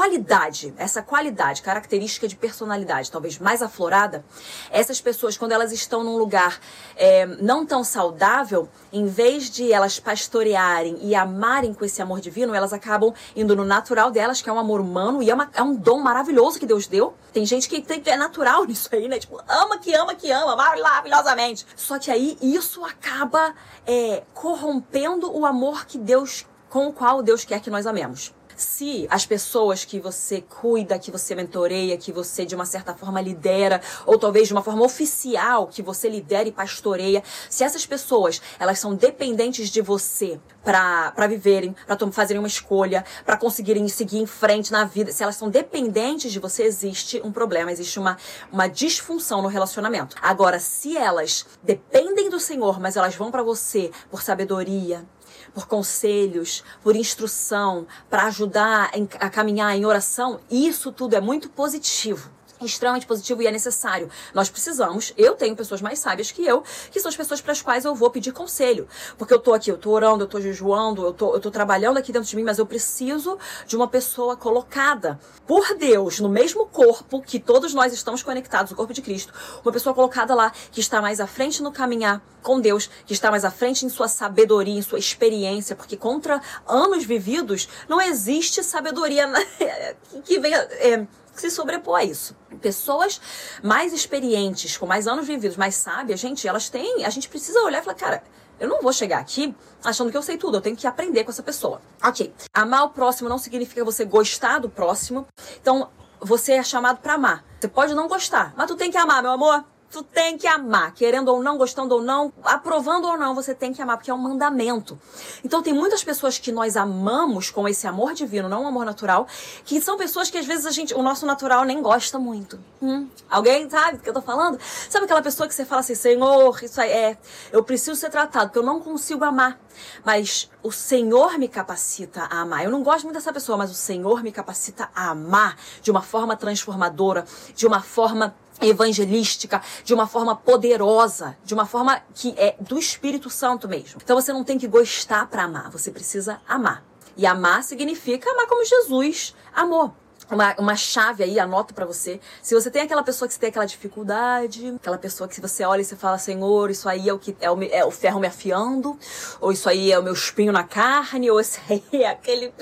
qualidade, 0.01 0.73
essa 0.79 1.03
qualidade, 1.03 1.61
característica 1.61 2.27
de 2.27 2.35
personalidade, 2.35 3.11
talvez 3.11 3.39
mais 3.39 3.61
aflorada, 3.61 4.25
essas 4.71 4.99
pessoas, 4.99 5.37
quando 5.37 5.53
elas 5.53 5.73
estão 5.73 6.03
num 6.03 6.17
lugar 6.17 6.59
é, 6.97 7.27
não 7.27 7.67
tão 7.67 7.85
saudável, 7.85 8.67
em 8.91 9.05
vez 9.05 9.51
de 9.51 9.71
elas 9.71 10.01
pastorearem 10.01 10.97
e 11.03 11.15
amarem 11.15 11.75
com 11.75 11.85
esse 11.85 12.01
amor 12.01 12.19
divino, 12.19 12.55
elas 12.55 12.73
acabam 12.73 13.13
indo 13.37 13.55
no 13.55 13.63
natural 13.63 14.11
delas, 14.11 14.41
que 14.41 14.49
é 14.49 14.53
um 14.55 14.59
amor 14.59 14.81
humano 14.81 15.23
e 15.23 15.29
é, 15.29 15.35
uma, 15.35 15.51
é 15.53 15.63
um 15.63 15.75
dom 15.75 15.99
maravilhoso 15.99 16.59
que 16.59 16.65
Deus 16.65 16.87
deu. 16.87 17.13
Tem 17.31 17.45
gente 17.45 17.69
que 17.69 17.83
tem, 17.83 18.03
é 18.07 18.17
natural 18.17 18.65
nisso 18.65 18.89
aí, 18.93 19.07
né? 19.07 19.19
Tipo, 19.19 19.39
ama 19.47 19.77
que 19.77 19.95
ama 19.95 20.15
que 20.15 20.31
ama, 20.31 20.57
maravilhosamente. 20.57 21.67
Só 21.77 21.99
que 21.99 22.11
aí 22.11 22.39
isso 22.41 22.83
acaba 22.87 23.55
é, 23.87 24.23
corrompendo 24.33 25.31
o 25.31 25.45
amor 25.45 25.85
que 25.85 25.99
Deus, 25.99 26.47
com 26.71 26.87
o 26.87 26.93
qual 26.95 27.23
Deus 27.23 27.45
quer 27.45 27.61
que 27.61 27.69
nós 27.69 27.87
amemos 27.87 28.33
se 28.63 29.07
as 29.11 29.27
pessoas 29.27 29.85
que 29.85 29.99
você 29.99 30.41
cuida, 30.41 30.99
que 30.99 31.11
você 31.11 31.35
mentoreia, 31.35 31.97
que 31.97 32.13
você 32.13 32.45
de 32.45 32.55
uma 32.55 32.67
certa 32.67 32.95
forma 32.95 33.21
lidera, 33.21 33.81
ou 34.07 34.19
talvez 34.19 34.49
de 34.49 34.55
uma 34.55 34.63
forma 34.63 34.85
oficial 34.85 35.67
que 35.67 35.83
você 35.83 36.09
lidera 36.09 36.49
e 36.49 36.53
pastoreia, 36.53 37.23
se 37.49 37.65
essas 37.65 37.87
pessoas 37.87 38.41
elas 38.59 38.79
são 38.79 38.95
dependentes 38.95 39.71
de 39.71 39.81
você 39.81 40.39
para 40.63 41.27
viverem, 41.27 41.75
para 41.87 41.97
fazerem 42.13 42.39
uma 42.39 42.49
escolha, 42.49 43.05
para 43.25 43.37
conseguirem 43.37 43.89
seguir 43.89 44.19
em 44.19 44.27
frente 44.27 44.71
na 44.71 44.85
vida, 44.85 45.13
se 45.13 45.23
elas 45.23 45.37
são 45.37 45.49
dependentes 45.49 46.33
de 46.33 46.39
você, 46.39 46.65
existe 46.65 47.21
um 47.25 47.33
problema, 47.33 47.73
existe 47.73 47.99
uma, 47.99 48.17
uma 48.53 48.69
disfunção 48.69 49.43
no 49.43 49.49
relacionamento. 49.49 50.17
Agora, 50.21 50.61
se 50.61 50.97
elas 50.97 51.47
dependem 51.63 52.29
do 52.29 52.39
Senhor, 52.39 52.79
mas 52.79 52.97
elas 52.97 53.15
vão 53.15 53.31
para 53.31 53.43
você 53.43 53.91
por 54.11 54.23
sabedoria, 54.23 55.07
por 55.55 55.67
conselhos, 55.67 56.65
por 56.83 56.97
instrução, 56.97 57.87
para 58.09 58.25
ajudar 58.27 58.91
a 59.19 59.31
caminhar 59.31 59.77
em 59.77 59.85
oração, 59.85 60.41
isso 60.51 60.93
tudo 60.93 61.15
é 61.15 61.21
muito 61.21 61.49
positivo 61.49 62.31
extremamente 62.67 63.07
positivo 63.07 63.43
e 63.43 63.47
é 63.47 63.51
necessário. 63.51 64.11
Nós 64.35 64.49
precisamos, 64.49 65.13
eu 65.17 65.35
tenho 65.35 65.57
pessoas 65.57 65.81
mais 65.81 65.99
sábias 65.99 66.31
que 66.31 66.45
eu, 66.45 66.63
que 66.91 67.01
são 67.01 67.09
as 67.09 67.17
pessoas 67.17 67.41
para 67.41 67.53
as 67.53 67.63
quais 67.63 67.85
eu 67.85 67.95
vou 67.95 68.11
pedir 68.11 68.33
conselho. 68.33 68.89
Porque 69.17 69.33
eu 69.33 69.39
tô 69.39 69.53
aqui, 69.53 69.71
eu 69.71 69.79
tô 69.79 69.91
orando, 69.91 70.25
eu 70.25 70.29
tô 70.29 70.41
jejuando, 70.41 71.05
eu 71.05 71.13
tô, 71.13 71.35
eu 71.35 71.41
tô 71.41 71.51
trabalhando 71.51 71.97
aqui 71.97 72.13
dentro 72.13 72.29
de 72.29 72.37
mim, 72.37 72.45
mas 72.45 72.59
eu 72.59 72.67
preciso 72.67 73.39
de 73.67 73.77
uma 73.77 73.89
pessoa 73.89 74.37
colocada 74.37 75.19
por 75.47 75.75
Deus, 75.75 76.21
no 76.21 76.29
mesmo 76.29 76.67
corpo 76.67 77.21
que 77.21 77.39
todos 77.39 77.75
nós 77.75 77.93
estamos 77.93 78.23
conectados, 78.23 78.73
o 78.73 78.77
corpo 78.77 78.93
de 78.93 79.03
Cristo. 79.03 79.33
Uma 79.65 79.73
pessoa 79.73 79.95
colocada 79.95 80.35
lá 80.35 80.53
que 80.71 80.81
está 80.81 81.01
mais 81.01 81.21
à 81.21 81.27
frente 81.27 81.63
no 81.63 81.73
caminhar 81.73 82.23
com 82.43 82.61
Deus, 82.61 82.89
que 83.07 83.13
está 83.13 83.31
mais 83.31 83.45
à 83.45 83.51
frente 83.51 83.85
em 83.85 83.89
sua 83.89 84.09
sabedoria, 84.09 84.79
em 84.79 84.83
sua 84.83 84.99
experiência, 84.99 85.77
porque 85.77 85.97
contra 85.97 86.41
anos 86.67 87.05
vividos 87.05 87.69
não 87.89 88.01
existe 88.01 88.63
sabedoria 88.63 89.29
que 90.25 90.39
venha. 90.39 90.59
É, 90.59 91.07
se 91.41 91.51
sobrepor 91.51 91.97
a 91.97 92.05
isso. 92.05 92.37
Pessoas 92.61 93.21
mais 93.63 93.93
experientes, 93.93 94.77
com 94.77 94.87
mais 94.87 95.07
anos 95.09 95.27
vividos, 95.27 95.57
mais 95.57 95.75
sábias, 95.75 96.21
gente, 96.21 96.47
elas 96.47 96.69
têm. 96.69 97.05
A 97.05 97.11
gente 97.11 97.29
precisa 97.29 97.61
olhar 97.63 97.81
e 97.81 97.85
falar, 97.85 97.97
cara, 97.97 98.23
eu 98.59 98.69
não 98.69 98.83
vou 98.83 98.93
chegar 98.93 99.19
aqui 99.19 99.55
achando 99.83 100.11
que 100.11 100.17
eu 100.17 100.23
sei 100.23 100.37
tudo, 100.37 100.59
eu 100.59 100.61
tenho 100.61 100.77
que 100.77 100.87
aprender 100.87 101.25
com 101.25 101.31
essa 101.31 101.43
pessoa. 101.43 101.81
Ok. 102.03 102.33
Amar 102.53 102.85
o 102.85 102.91
próximo 102.91 103.29
não 103.29 103.39
significa 103.39 103.85
você 103.85 104.05
gostar 104.05 104.59
do 104.59 104.69
próximo. 104.69 105.27
Então, 105.61 105.91
você 106.21 106.53
é 106.53 106.63
chamado 106.63 106.99
para 106.99 107.15
amar. 107.15 107.45
Você 107.59 107.69
pode 107.69 107.95
não 107.95 108.07
gostar, 108.07 108.53
mas 108.57 108.67
tu 108.67 108.77
tem 108.77 108.91
que 108.91 108.99
amar, 108.99 109.23
meu 109.23 109.33
amor 109.33 109.65
tu 109.91 110.03
tem 110.05 110.39
que 110.39 110.47
amar, 110.47 110.95
querendo 110.95 111.29
ou 111.29 111.43
não, 111.43 111.59
gostando 111.59 111.97
ou 111.97 112.03
não, 112.03 112.33
aprovando 112.45 113.09
ou 113.09 113.17
não, 113.17 113.35
você 113.35 113.55
tem 113.55 113.73
que 113.73 113.83
amar, 113.83 113.97
porque 113.97 114.11
é 114.11 114.15
um 114.15 114.19
mandamento. 114.19 114.99
Então 115.45 115.63
tem 115.63 115.73
muitas 115.73 116.05
pessoas 116.05 116.39
que 116.39 116.53
nós 116.53 116.77
amamos 116.77 117.51
com 117.51 117.69
esse 117.69 117.87
amor 117.87 118.15
divino, 118.15 118.49
não 118.49 118.63
um 118.63 118.69
amor 118.69 118.85
natural, 118.85 119.27
que 119.65 119.81
são 119.81 119.97
pessoas 119.97 120.31
que 120.31 120.39
às 120.39 120.47
vezes 120.47 120.65
a 120.65 120.71
gente, 120.71 120.95
o 120.95 121.03
nosso 121.03 121.27
natural 121.27 121.65
nem 121.65 121.83
gosta 121.83 122.19
muito. 122.19 122.61
Hum? 122.81 123.09
Alguém 123.29 123.69
sabe 123.69 123.99
do 123.99 124.03
que 124.03 124.09
eu 124.09 124.15
tô 124.15 124.23
falando? 124.23 124.59
Sabe 124.89 125.05
aquela 125.05 125.23
pessoa 125.23 125.49
que 125.49 125.55
você 125.55 125.65
fala 125.65 125.81
assim, 125.81 125.95
Senhor, 125.95 126.63
isso 126.63 126.81
aí 126.81 126.91
é, 126.91 127.19
eu 127.51 127.65
preciso 127.65 127.97
ser 127.97 128.11
tratado, 128.11 128.47
porque 128.47 128.59
eu 128.59 128.63
não 128.63 128.81
consigo 128.81 129.25
amar. 129.25 129.59
Mas 130.05 130.51
o 130.63 130.71
Senhor 130.71 131.39
me 131.39 131.49
capacita 131.49 132.29
a 132.31 132.41
amar. 132.41 132.65
Eu 132.65 132.71
não 132.71 132.83
gosto 132.83 133.05
muito 133.05 133.17
dessa 133.17 133.33
pessoa, 133.33 133.59
mas 133.59 133.71
o 133.71 133.75
Senhor 133.75 134.23
me 134.23 134.31
capacita 134.31 134.91
a 134.95 135.11
amar 135.11 135.57
de 135.83 135.91
uma 135.91 136.03
forma 136.03 136.37
transformadora, 136.37 137.25
de 137.55 137.67
uma 137.67 137.81
forma 137.81 138.35
evangelística, 138.61 139.63
de 139.85 139.95
uma 139.95 140.07
forma 140.07 140.35
poderosa, 140.37 141.37
de 141.45 141.55
uma 141.55 141.67
forma 141.67 142.01
que 142.15 142.35
é 142.37 142.57
do 142.61 142.79
Espírito 142.79 143.31
Santo 143.31 143.69
mesmo. 143.69 144.01
Então 144.03 144.21
você 144.21 144.33
não 144.33 144.45
tem 144.45 144.59
que 144.59 144.67
gostar 144.67 145.27
para 145.29 145.45
amar, 145.45 145.71
você 145.71 145.91
precisa 145.91 146.41
amar. 146.49 146.85
E 147.17 147.27
amar 147.27 147.63
significa 147.63 148.31
amar 148.31 148.47
como 148.47 148.65
Jesus 148.65 149.35
amou. 149.55 149.95
Uma, 150.31 150.55
uma 150.61 150.77
chave 150.77 151.25
aí, 151.25 151.41
anota 151.41 151.75
para 151.75 151.85
você. 151.85 152.21
Se 152.41 152.55
você 152.55 152.71
tem 152.71 152.83
aquela 152.83 153.03
pessoa 153.03 153.27
que 153.27 153.35
você 153.35 153.41
tem 153.41 153.49
aquela 153.49 153.65
dificuldade, 153.65 154.75
aquela 154.77 154.97
pessoa 154.97 155.27
que 155.29 155.41
você 155.41 155.65
olha 155.65 155.81
e 155.81 155.85
você 155.85 155.97
fala, 155.97 156.19
Senhor, 156.19 156.71
isso 156.71 156.89
aí 156.89 157.09
é 157.09 157.13
o 157.13 157.19
que 157.19 157.37
é 157.41 157.51
o, 157.51 157.61
é 157.65 157.85
o 157.85 157.91
ferro 157.91 158.21
me 158.21 158.29
afiando, 158.29 158.97
ou 159.41 159.51
isso 159.51 159.69
aí 159.69 159.91
é 159.91 159.99
o 159.99 160.03
meu 160.05 160.13
espinho 160.13 160.53
na 160.53 160.63
carne, 160.63 161.29
ou 161.29 161.41
isso 161.41 161.59
aí 161.69 161.83
é 161.93 162.09
aquele 162.09 162.55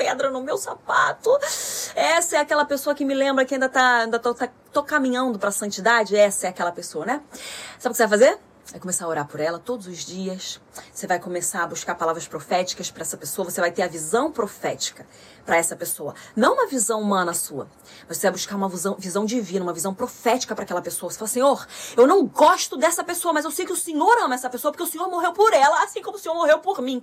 pedra 0.00 0.30
no 0.30 0.42
meu 0.42 0.56
sapato. 0.56 1.30
Essa 1.94 2.36
é 2.36 2.40
aquela 2.40 2.64
pessoa 2.64 2.94
que 2.94 3.04
me 3.04 3.12
lembra 3.12 3.44
que 3.44 3.52
ainda 3.52 3.68
tá, 3.68 3.98
ainda 3.98 4.18
tô, 4.18 4.32
tá, 4.32 4.48
tô 4.72 4.82
caminhando 4.82 5.38
santidade. 5.52 6.16
Essa 6.16 6.46
é 6.46 6.50
aquela 6.50 6.72
pessoa, 6.72 7.04
né? 7.04 7.20
Sabe 7.78 7.88
o 7.88 7.90
que 7.90 7.96
você 7.96 8.06
vai 8.06 8.18
fazer? 8.18 8.38
Vai 8.70 8.80
começar 8.80 9.04
a 9.04 9.08
orar 9.08 9.26
por 9.26 9.40
ela 9.40 9.58
todos 9.58 9.86
os 9.86 9.98
dias. 9.98 10.58
Você 10.90 11.06
vai 11.06 11.18
começar 11.18 11.64
a 11.64 11.66
buscar 11.66 11.94
palavras 11.96 12.26
proféticas 12.26 12.90
para 12.90 13.02
essa 13.02 13.16
pessoa. 13.16 13.50
Você 13.50 13.60
vai 13.60 13.70
ter 13.70 13.82
a 13.82 13.88
visão 13.88 14.32
profética 14.32 15.04
para 15.44 15.56
essa 15.56 15.76
pessoa. 15.76 16.14
Não 16.36 16.54
uma 16.54 16.66
visão 16.66 17.00
humana 17.00 17.34
sua, 17.34 17.68
mas 18.08 18.16
você 18.16 18.26
vai 18.26 18.32
buscar 18.32 18.56
uma 18.56 18.68
visão, 18.68 18.96
visão 18.98 19.24
divina, 19.24 19.64
uma 19.64 19.72
visão 19.72 19.94
profética 19.94 20.54
para 20.54 20.64
aquela 20.64 20.82
pessoa. 20.82 21.10
Você 21.10 21.18
fala, 21.18 21.28
Senhor, 21.28 21.66
eu 21.96 22.06
não 22.06 22.26
gosto 22.26 22.76
dessa 22.76 23.02
pessoa, 23.02 23.32
mas 23.32 23.44
eu 23.44 23.50
sei 23.50 23.66
que 23.66 23.72
o 23.72 23.76
Senhor 23.76 24.16
ama 24.18 24.34
essa 24.34 24.50
pessoa 24.50 24.72
porque 24.72 24.82
o 24.82 24.86
Senhor 24.86 25.08
morreu 25.08 25.32
por 25.32 25.52
ela, 25.52 25.82
assim 25.82 26.02
como 26.02 26.16
o 26.16 26.20
Senhor 26.20 26.34
morreu 26.34 26.58
por 26.58 26.80
mim. 26.80 27.02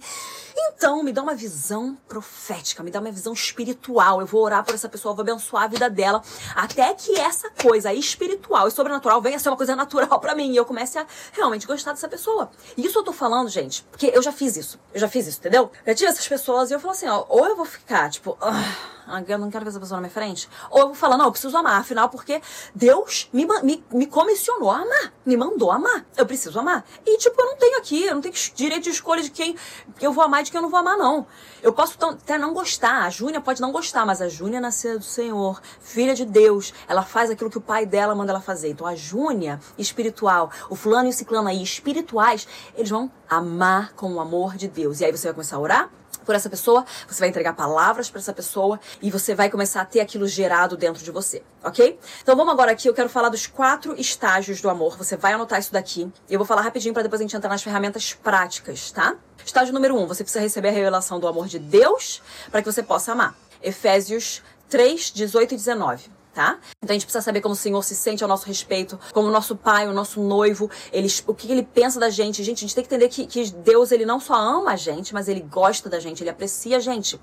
Então, 0.55 1.03
me 1.03 1.11
dá 1.11 1.21
uma 1.21 1.35
visão 1.35 1.97
profética, 2.07 2.83
me 2.83 2.91
dá 2.91 2.99
uma 2.99 3.11
visão 3.11 3.33
espiritual. 3.33 4.21
Eu 4.21 4.27
vou 4.27 4.43
orar 4.43 4.63
por 4.63 4.73
essa 4.73 4.89
pessoa, 4.89 5.13
vou 5.13 5.23
abençoar 5.23 5.63
a 5.63 5.67
vida 5.67 5.89
dela, 5.89 6.21
até 6.55 6.93
que 6.93 7.17
essa 7.19 7.49
coisa 7.49 7.93
espiritual 7.93 8.67
e 8.67 8.71
sobrenatural 8.71 9.21
venha 9.21 9.37
a 9.37 9.39
ser 9.39 9.49
uma 9.49 9.57
coisa 9.57 9.75
natural 9.75 10.19
para 10.19 10.35
mim 10.35 10.51
e 10.51 10.55
eu 10.55 10.65
comece 10.65 10.97
a 10.97 11.05
realmente 11.31 11.67
gostar 11.67 11.91
dessa 11.91 12.07
pessoa. 12.07 12.49
E 12.75 12.85
isso 12.85 12.99
eu 12.99 13.03
tô 13.03 13.13
falando, 13.13 13.49
gente, 13.49 13.83
porque 13.91 14.11
eu 14.13 14.21
já 14.21 14.31
fiz 14.31 14.57
isso. 14.57 14.79
Eu 14.93 14.99
já 14.99 15.07
fiz 15.07 15.27
isso, 15.27 15.39
entendeu? 15.39 15.71
Eu 15.85 15.95
tive 15.95 16.09
essas 16.09 16.27
pessoas 16.27 16.71
e 16.71 16.73
eu 16.73 16.79
falo 16.79 16.91
assim, 16.91 17.07
ó, 17.07 17.25
ou 17.29 17.45
eu 17.45 17.55
vou 17.55 17.65
ficar, 17.65 18.09
tipo, 18.09 18.26
ah, 18.41 19.23
eu 19.27 19.37
não 19.37 19.49
quero 19.49 19.63
ver 19.63 19.69
essa 19.69 19.79
pessoa 19.79 19.97
na 19.97 20.01
minha 20.01 20.13
frente. 20.13 20.49
Ou 20.69 20.79
eu 20.79 20.85
vou 20.87 20.95
falar, 20.95 21.17
não, 21.17 21.25
eu 21.25 21.31
preciso 21.31 21.55
amar, 21.55 21.79
afinal, 21.79 22.09
porque 22.09 22.41
Deus 22.75 23.29
me, 23.31 23.45
me, 23.63 23.83
me 23.91 24.05
comissionou 24.05 24.69
a 24.69 24.77
amar, 24.77 25.13
me 25.25 25.37
mandou 25.37 25.71
amar. 25.71 26.05
Eu 26.17 26.25
preciso 26.25 26.59
amar. 26.59 26.83
E, 27.05 27.17
tipo, 27.17 27.39
eu 27.39 27.45
não 27.45 27.55
tenho 27.55 27.77
aqui, 27.77 28.03
eu 28.03 28.15
não 28.15 28.21
tenho 28.21 28.35
direito 28.53 28.83
de 28.83 28.89
escolha 28.89 29.23
de 29.23 29.31
quem 29.31 29.55
eu 30.01 30.11
vou 30.11 30.23
amar 30.23 30.41
e 30.41 30.43
de 30.43 30.51
quem 30.51 30.57
eu 30.57 30.63
não 30.63 30.69
vou 30.69 30.79
amar, 30.79 30.97
não. 30.97 31.25
Eu 31.63 31.71
posso 31.71 31.97
até 32.03 32.37
não 32.37 32.53
gostar, 32.53 33.03
a 33.03 33.09
Júnia 33.09 33.39
pode 33.39 33.61
não 33.61 33.71
gostar, 33.71 34.05
mas 34.05 34.21
a 34.21 34.27
Júnia 34.27 34.59
nasceu 34.59 34.99
do 34.99 35.05
Senhor, 35.05 35.61
filha 35.79 36.13
de 36.13 36.25
Deus, 36.25 36.73
ela 36.87 37.03
faz 37.03 37.29
aquilo 37.29 37.49
que 37.49 37.57
o 37.57 37.61
pai 37.61 37.85
dela 37.85 38.13
manda 38.13 38.31
ela 38.31 38.41
fazer. 38.41 38.69
Então, 38.69 38.85
a 38.85 38.95
Júnia 38.95 39.59
espiritual, 39.77 40.51
o 40.69 40.75
fulano 40.75 41.07
e 41.07 41.09
o 41.11 41.13
ciclano 41.13 41.47
aí 41.47 41.63
espirituais, 41.63 42.47
eles 42.75 42.89
vão 42.89 43.09
amar 43.29 43.93
com 43.93 44.13
o 44.13 44.19
amor 44.19 44.55
de 44.55 44.67
Deus. 44.67 44.99
E 44.99 45.05
aí 45.05 45.11
você 45.11 45.27
vai 45.27 45.33
começar 45.33 45.55
a 45.55 45.59
orar 45.59 45.89
por 46.27 46.35
essa 46.35 46.49
pessoa, 46.49 46.85
você 47.07 47.19
vai 47.21 47.29
entregar 47.29 47.53
palavras 47.53 48.09
para 48.09 48.19
essa 48.19 48.33
pessoa 48.33 48.79
e 49.01 49.09
você 49.09 49.33
vai 49.33 49.49
começar 49.49 49.81
a 49.81 49.85
ter 49.85 50.01
aquilo 50.01 50.27
gerado 50.27 50.75
dentro 50.75 51.03
de 51.03 51.09
você, 51.09 51.41
ok? 51.63 51.97
Então 52.21 52.35
vamos 52.35 52.53
agora 52.53 52.73
aqui, 52.73 52.87
eu 52.87 52.93
quero 52.93 53.09
falar 53.09 53.29
dos 53.29 53.47
quatro 53.47 53.99
estágios 53.99 54.61
do 54.61 54.69
amor. 54.69 54.97
Você 54.97 55.15
vai 55.15 55.33
anotar 55.33 55.57
isso 55.57 55.71
daqui. 55.71 56.11
Eu 56.29 56.37
vou 56.37 56.45
falar 56.45 56.61
rapidinho 56.61 56.93
para 56.93 57.03
depois 57.03 57.21
a 57.21 57.23
gente 57.23 57.35
entrar 57.35 57.49
nas 57.49 57.63
ferramentas 57.63 58.13
práticas, 58.13 58.91
tá? 58.91 59.15
Estágio 59.43 59.73
número 59.73 59.95
um, 59.97 60.05
você 60.05 60.23
precisa 60.23 60.43
receber 60.43 60.67
a 60.67 60.71
revelação 60.71 61.19
do 61.19 61.27
amor 61.27 61.47
de 61.47 61.57
Deus 61.57 62.21
para 62.51 62.61
que 62.61 62.69
você 62.69 62.83
possa 62.83 63.13
amar. 63.13 63.33
Efésios 63.63 64.43
3, 64.69 65.11
18 65.11 65.53
e 65.53 65.57
19 65.57 66.16
tá? 66.37 66.59
Então 66.83 66.93
a 66.93 66.93
gente 66.93 67.07
precisa 67.07 67.23
saber 67.23 67.41
como 67.41 67.53
o 67.53 67.57
Senhor 67.57 67.83
se 67.83 67.95
sente 67.95 68.23
ao 68.23 68.29
nosso 68.29 68.45
respeito, 68.45 68.99
como 69.11 69.27
o 69.27 69.31
nosso 69.31 69.55
pai, 69.55 69.87
o 69.87 69.91
nosso 69.91 70.21
noivo, 70.21 70.69
ele, 70.93 71.07
o 71.25 71.33
que 71.33 71.51
ele 71.51 71.63
pensa 71.63 71.99
da 71.99 72.11
gente. 72.11 72.43
Gente, 72.43 72.59
a 72.59 72.67
gente 72.67 72.75
tem 72.75 72.83
que 72.83 72.93
entender 72.93 73.09
que, 73.09 73.25
que 73.25 73.49
Deus, 73.49 73.91
ele 73.91 74.05
não 74.05 74.19
só 74.19 74.35
ama 74.35 74.73
a 74.73 74.75
gente, 74.75 75.15
mas 75.15 75.27
ele 75.27 75.41
gosta 75.41 75.89
da 75.89 75.99
gente, 75.99 76.21
ele 76.21 76.29
aprecia 76.29 76.77
a 76.77 76.79
gente. 76.79 77.19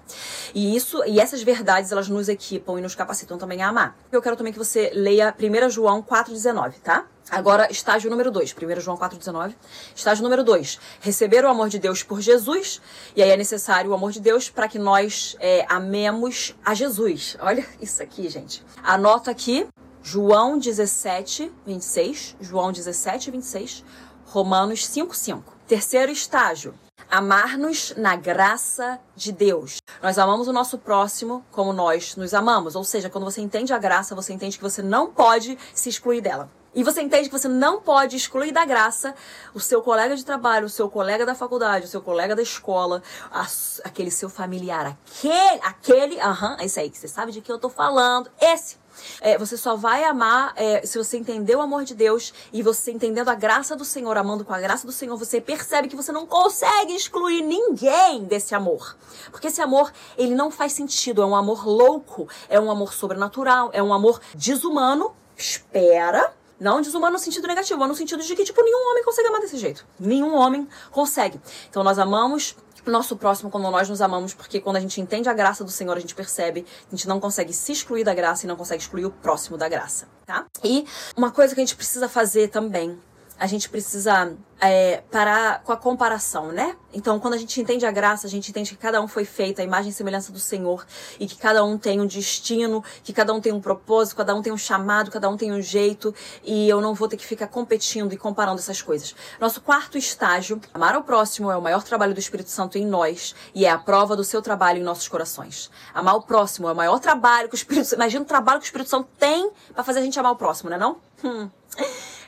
E 0.52 0.74
isso, 0.74 1.00
e 1.04 1.20
essas 1.20 1.44
verdades, 1.44 1.92
elas 1.92 2.08
nos 2.08 2.28
equipam 2.28 2.76
e 2.76 2.82
nos 2.82 2.96
capacitam 2.96 3.38
também 3.38 3.62
a 3.62 3.68
amar. 3.68 3.96
Eu 4.10 4.20
quero 4.20 4.34
também 4.34 4.52
que 4.52 4.58
você 4.58 4.90
leia 4.92 5.32
1 5.38 5.70
João 5.70 6.02
4,19, 6.02 6.80
tá? 6.82 7.06
Agora, 7.30 7.70
estágio 7.70 8.10
número 8.10 8.30
2, 8.30 8.54
1 8.54 8.80
João 8.80 8.96
4,19. 8.96 9.54
Estágio 9.94 10.22
número 10.22 10.44
2, 10.44 10.78
receber 11.00 11.44
o 11.44 11.48
amor 11.48 11.68
de 11.68 11.78
Deus 11.78 12.02
por 12.02 12.20
Jesus. 12.20 12.80
E 13.16 13.22
aí 13.22 13.30
é 13.30 13.36
necessário 13.36 13.90
o 13.90 13.94
amor 13.94 14.12
de 14.12 14.20
Deus 14.20 14.50
para 14.50 14.68
que 14.68 14.78
nós 14.78 15.34
é, 15.40 15.64
amemos 15.68 16.54
a 16.64 16.74
Jesus. 16.74 17.36
Olha 17.40 17.66
isso 17.80 18.02
aqui, 18.02 18.28
gente. 18.28 18.62
Anota 18.82 19.30
aqui, 19.30 19.66
João 20.02 20.58
17, 20.58 21.50
26. 21.66 22.36
João 22.40 22.70
17, 22.70 23.30
26. 23.30 23.84
Romanos 24.26 24.86
5, 24.86 25.16
5. 25.16 25.54
Terceiro 25.66 26.12
estágio, 26.12 26.74
amar-nos 27.10 27.94
na 27.96 28.16
graça 28.16 29.00
de 29.16 29.32
Deus. 29.32 29.78
Nós 30.02 30.18
amamos 30.18 30.46
o 30.46 30.52
nosso 30.52 30.76
próximo 30.76 31.42
como 31.50 31.72
nós 31.72 32.16
nos 32.16 32.34
amamos. 32.34 32.76
Ou 32.76 32.84
seja, 32.84 33.08
quando 33.08 33.24
você 33.24 33.40
entende 33.40 33.72
a 33.72 33.78
graça, 33.78 34.14
você 34.14 34.34
entende 34.34 34.58
que 34.58 34.62
você 34.62 34.82
não 34.82 35.10
pode 35.10 35.56
se 35.72 35.88
excluir 35.88 36.20
dela. 36.20 36.50
E 36.74 36.82
você 36.82 37.02
entende 37.02 37.28
que 37.28 37.38
você 37.38 37.48
não 37.48 37.80
pode 37.80 38.16
excluir 38.16 38.52
da 38.52 38.64
graça 38.64 39.14
o 39.54 39.60
seu 39.60 39.80
colega 39.80 40.16
de 40.16 40.24
trabalho, 40.24 40.66
o 40.66 40.70
seu 40.70 40.90
colega 40.90 41.24
da 41.24 41.34
faculdade, 41.34 41.86
o 41.86 41.88
seu 41.88 42.02
colega 42.02 42.34
da 42.34 42.42
escola, 42.42 43.02
a, 43.30 43.46
aquele 43.84 44.10
seu 44.10 44.28
familiar, 44.28 44.86
aquele, 44.86 45.60
aquele, 45.62 46.20
aham, 46.20 46.56
uh 46.56 46.64
esse 46.64 46.80
aí 46.80 46.90
que 46.90 46.98
você 46.98 47.08
sabe 47.08 47.30
de 47.32 47.40
que 47.40 47.52
eu 47.52 47.58
tô 47.58 47.68
falando, 47.68 48.30
esse. 48.40 48.82
É, 49.20 49.36
você 49.36 49.56
só 49.56 49.76
vai 49.76 50.04
amar 50.04 50.52
é, 50.56 50.86
se 50.86 50.96
você 50.98 51.16
entender 51.16 51.56
o 51.56 51.60
amor 51.60 51.84
de 51.84 51.94
Deus 51.94 52.32
e 52.52 52.62
você 52.62 52.92
entendendo 52.92 53.28
a 53.28 53.34
graça 53.34 53.74
do 53.74 53.84
Senhor, 53.84 54.16
amando 54.16 54.44
com 54.44 54.54
a 54.54 54.60
graça 54.60 54.86
do 54.86 54.92
Senhor, 54.92 55.16
você 55.16 55.40
percebe 55.40 55.88
que 55.88 55.96
você 55.96 56.12
não 56.12 56.26
consegue 56.26 56.94
excluir 56.94 57.42
ninguém 57.42 58.24
desse 58.24 58.54
amor. 58.54 58.96
Porque 59.30 59.48
esse 59.48 59.60
amor, 59.60 59.92
ele 60.16 60.34
não 60.34 60.50
faz 60.50 60.72
sentido. 60.72 61.22
É 61.22 61.26
um 61.26 61.34
amor 61.34 61.66
louco, 61.66 62.28
é 62.48 62.58
um 62.58 62.70
amor 62.70 62.94
sobrenatural, 62.94 63.70
é 63.72 63.82
um 63.82 63.92
amor 63.92 64.20
desumano. 64.34 65.14
Espera, 65.36 66.32
não 66.64 66.80
desumano 66.80 67.12
no 67.12 67.18
sentido 67.18 67.46
negativo, 67.46 67.86
no 67.86 67.94
sentido 67.94 68.22
de 68.22 68.34
que, 68.34 68.42
tipo, 68.42 68.62
nenhum 68.62 68.90
homem 68.90 69.04
consegue 69.04 69.28
amar 69.28 69.40
desse 69.40 69.58
jeito. 69.58 69.86
Nenhum 70.00 70.34
homem 70.34 70.66
consegue. 70.90 71.38
Então 71.68 71.84
nós 71.84 71.98
amamos 71.98 72.56
nosso 72.86 73.16
próximo 73.16 73.50
quando 73.50 73.70
nós 73.70 73.88
nos 73.88 74.00
amamos, 74.00 74.34
porque 74.34 74.60
quando 74.60 74.76
a 74.76 74.80
gente 74.80 75.00
entende 75.00 75.28
a 75.28 75.32
graça 75.32 75.64
do 75.64 75.70
Senhor, 75.70 75.96
a 75.96 76.00
gente 76.00 76.14
percebe 76.14 76.66
a 76.86 76.90
gente 76.90 77.08
não 77.08 77.18
consegue 77.20 77.52
se 77.52 77.72
excluir 77.72 78.04
da 78.04 78.14
graça 78.14 78.44
e 78.44 78.48
não 78.48 78.56
consegue 78.56 78.82
excluir 78.82 79.06
o 79.06 79.10
próximo 79.10 79.56
da 79.56 79.68
graça, 79.68 80.06
tá? 80.26 80.46
E 80.62 80.86
uma 81.16 81.30
coisa 81.30 81.54
que 81.54 81.60
a 81.60 81.64
gente 81.64 81.76
precisa 81.76 82.08
fazer 82.08 82.48
também, 82.48 82.98
a 83.38 83.46
gente 83.46 83.68
precisa 83.68 84.36
é, 84.60 85.02
parar 85.10 85.62
com 85.62 85.72
a 85.72 85.76
comparação, 85.76 86.52
né? 86.52 86.76
Então, 86.92 87.18
quando 87.18 87.34
a 87.34 87.36
gente 87.36 87.60
entende 87.60 87.84
a 87.84 87.90
graça, 87.90 88.26
a 88.26 88.30
gente 88.30 88.48
entende 88.50 88.70
que 88.70 88.76
cada 88.76 89.00
um 89.00 89.08
foi 89.08 89.24
feito 89.24 89.60
à 89.60 89.64
imagem 89.64 89.90
e 89.90 89.92
semelhança 89.92 90.32
do 90.32 90.38
Senhor 90.38 90.86
e 91.18 91.26
que 91.26 91.36
cada 91.36 91.64
um 91.64 91.76
tem 91.76 92.00
um 92.00 92.06
destino, 92.06 92.82
que 93.02 93.12
cada 93.12 93.34
um 93.34 93.40
tem 93.40 93.52
um 93.52 93.60
propósito, 93.60 94.16
cada 94.16 94.34
um 94.34 94.40
tem 94.40 94.52
um 94.52 94.56
chamado, 94.56 95.10
cada 95.10 95.28
um 95.28 95.36
tem 95.36 95.52
um 95.52 95.60
jeito 95.60 96.14
e 96.44 96.68
eu 96.68 96.80
não 96.80 96.94
vou 96.94 97.08
ter 97.08 97.16
que 97.16 97.26
ficar 97.26 97.48
competindo 97.48 98.12
e 98.12 98.16
comparando 98.16 98.60
essas 98.60 98.80
coisas. 98.80 99.14
Nosso 99.40 99.60
quarto 99.60 99.98
estágio, 99.98 100.60
amar 100.72 100.94
ao 100.94 101.02
próximo, 101.02 101.50
é 101.50 101.56
o 101.56 101.62
maior 101.62 101.82
trabalho 101.82 102.14
do 102.14 102.20
Espírito 102.20 102.50
Santo 102.50 102.78
em 102.78 102.86
nós 102.86 103.34
e 103.54 103.66
é 103.66 103.70
a 103.70 103.78
prova 103.78 104.14
do 104.14 104.22
seu 104.22 104.40
trabalho 104.40 104.78
em 104.78 104.84
nossos 104.84 105.08
corações. 105.08 105.70
Amar 105.92 106.14
o 106.14 106.22
próximo 106.22 106.68
é 106.68 106.72
o 106.72 106.76
maior 106.76 107.00
trabalho 107.00 107.48
que 107.48 107.54
o 107.54 107.56
Espírito 107.56 107.86
Santo, 107.86 107.98
imagina 107.98 108.22
o 108.22 108.26
trabalho 108.26 108.60
que 108.60 108.64
o 108.64 108.68
Espírito 108.68 108.88
Santo 108.88 109.08
tem 109.18 109.50
para 109.74 109.82
fazer 109.82 109.98
a 109.98 110.02
gente 110.02 110.18
amar 110.18 110.32
o 110.32 110.36
próximo, 110.36 110.70
né 110.70 110.78
não? 110.78 110.96
Hum. 111.22 111.50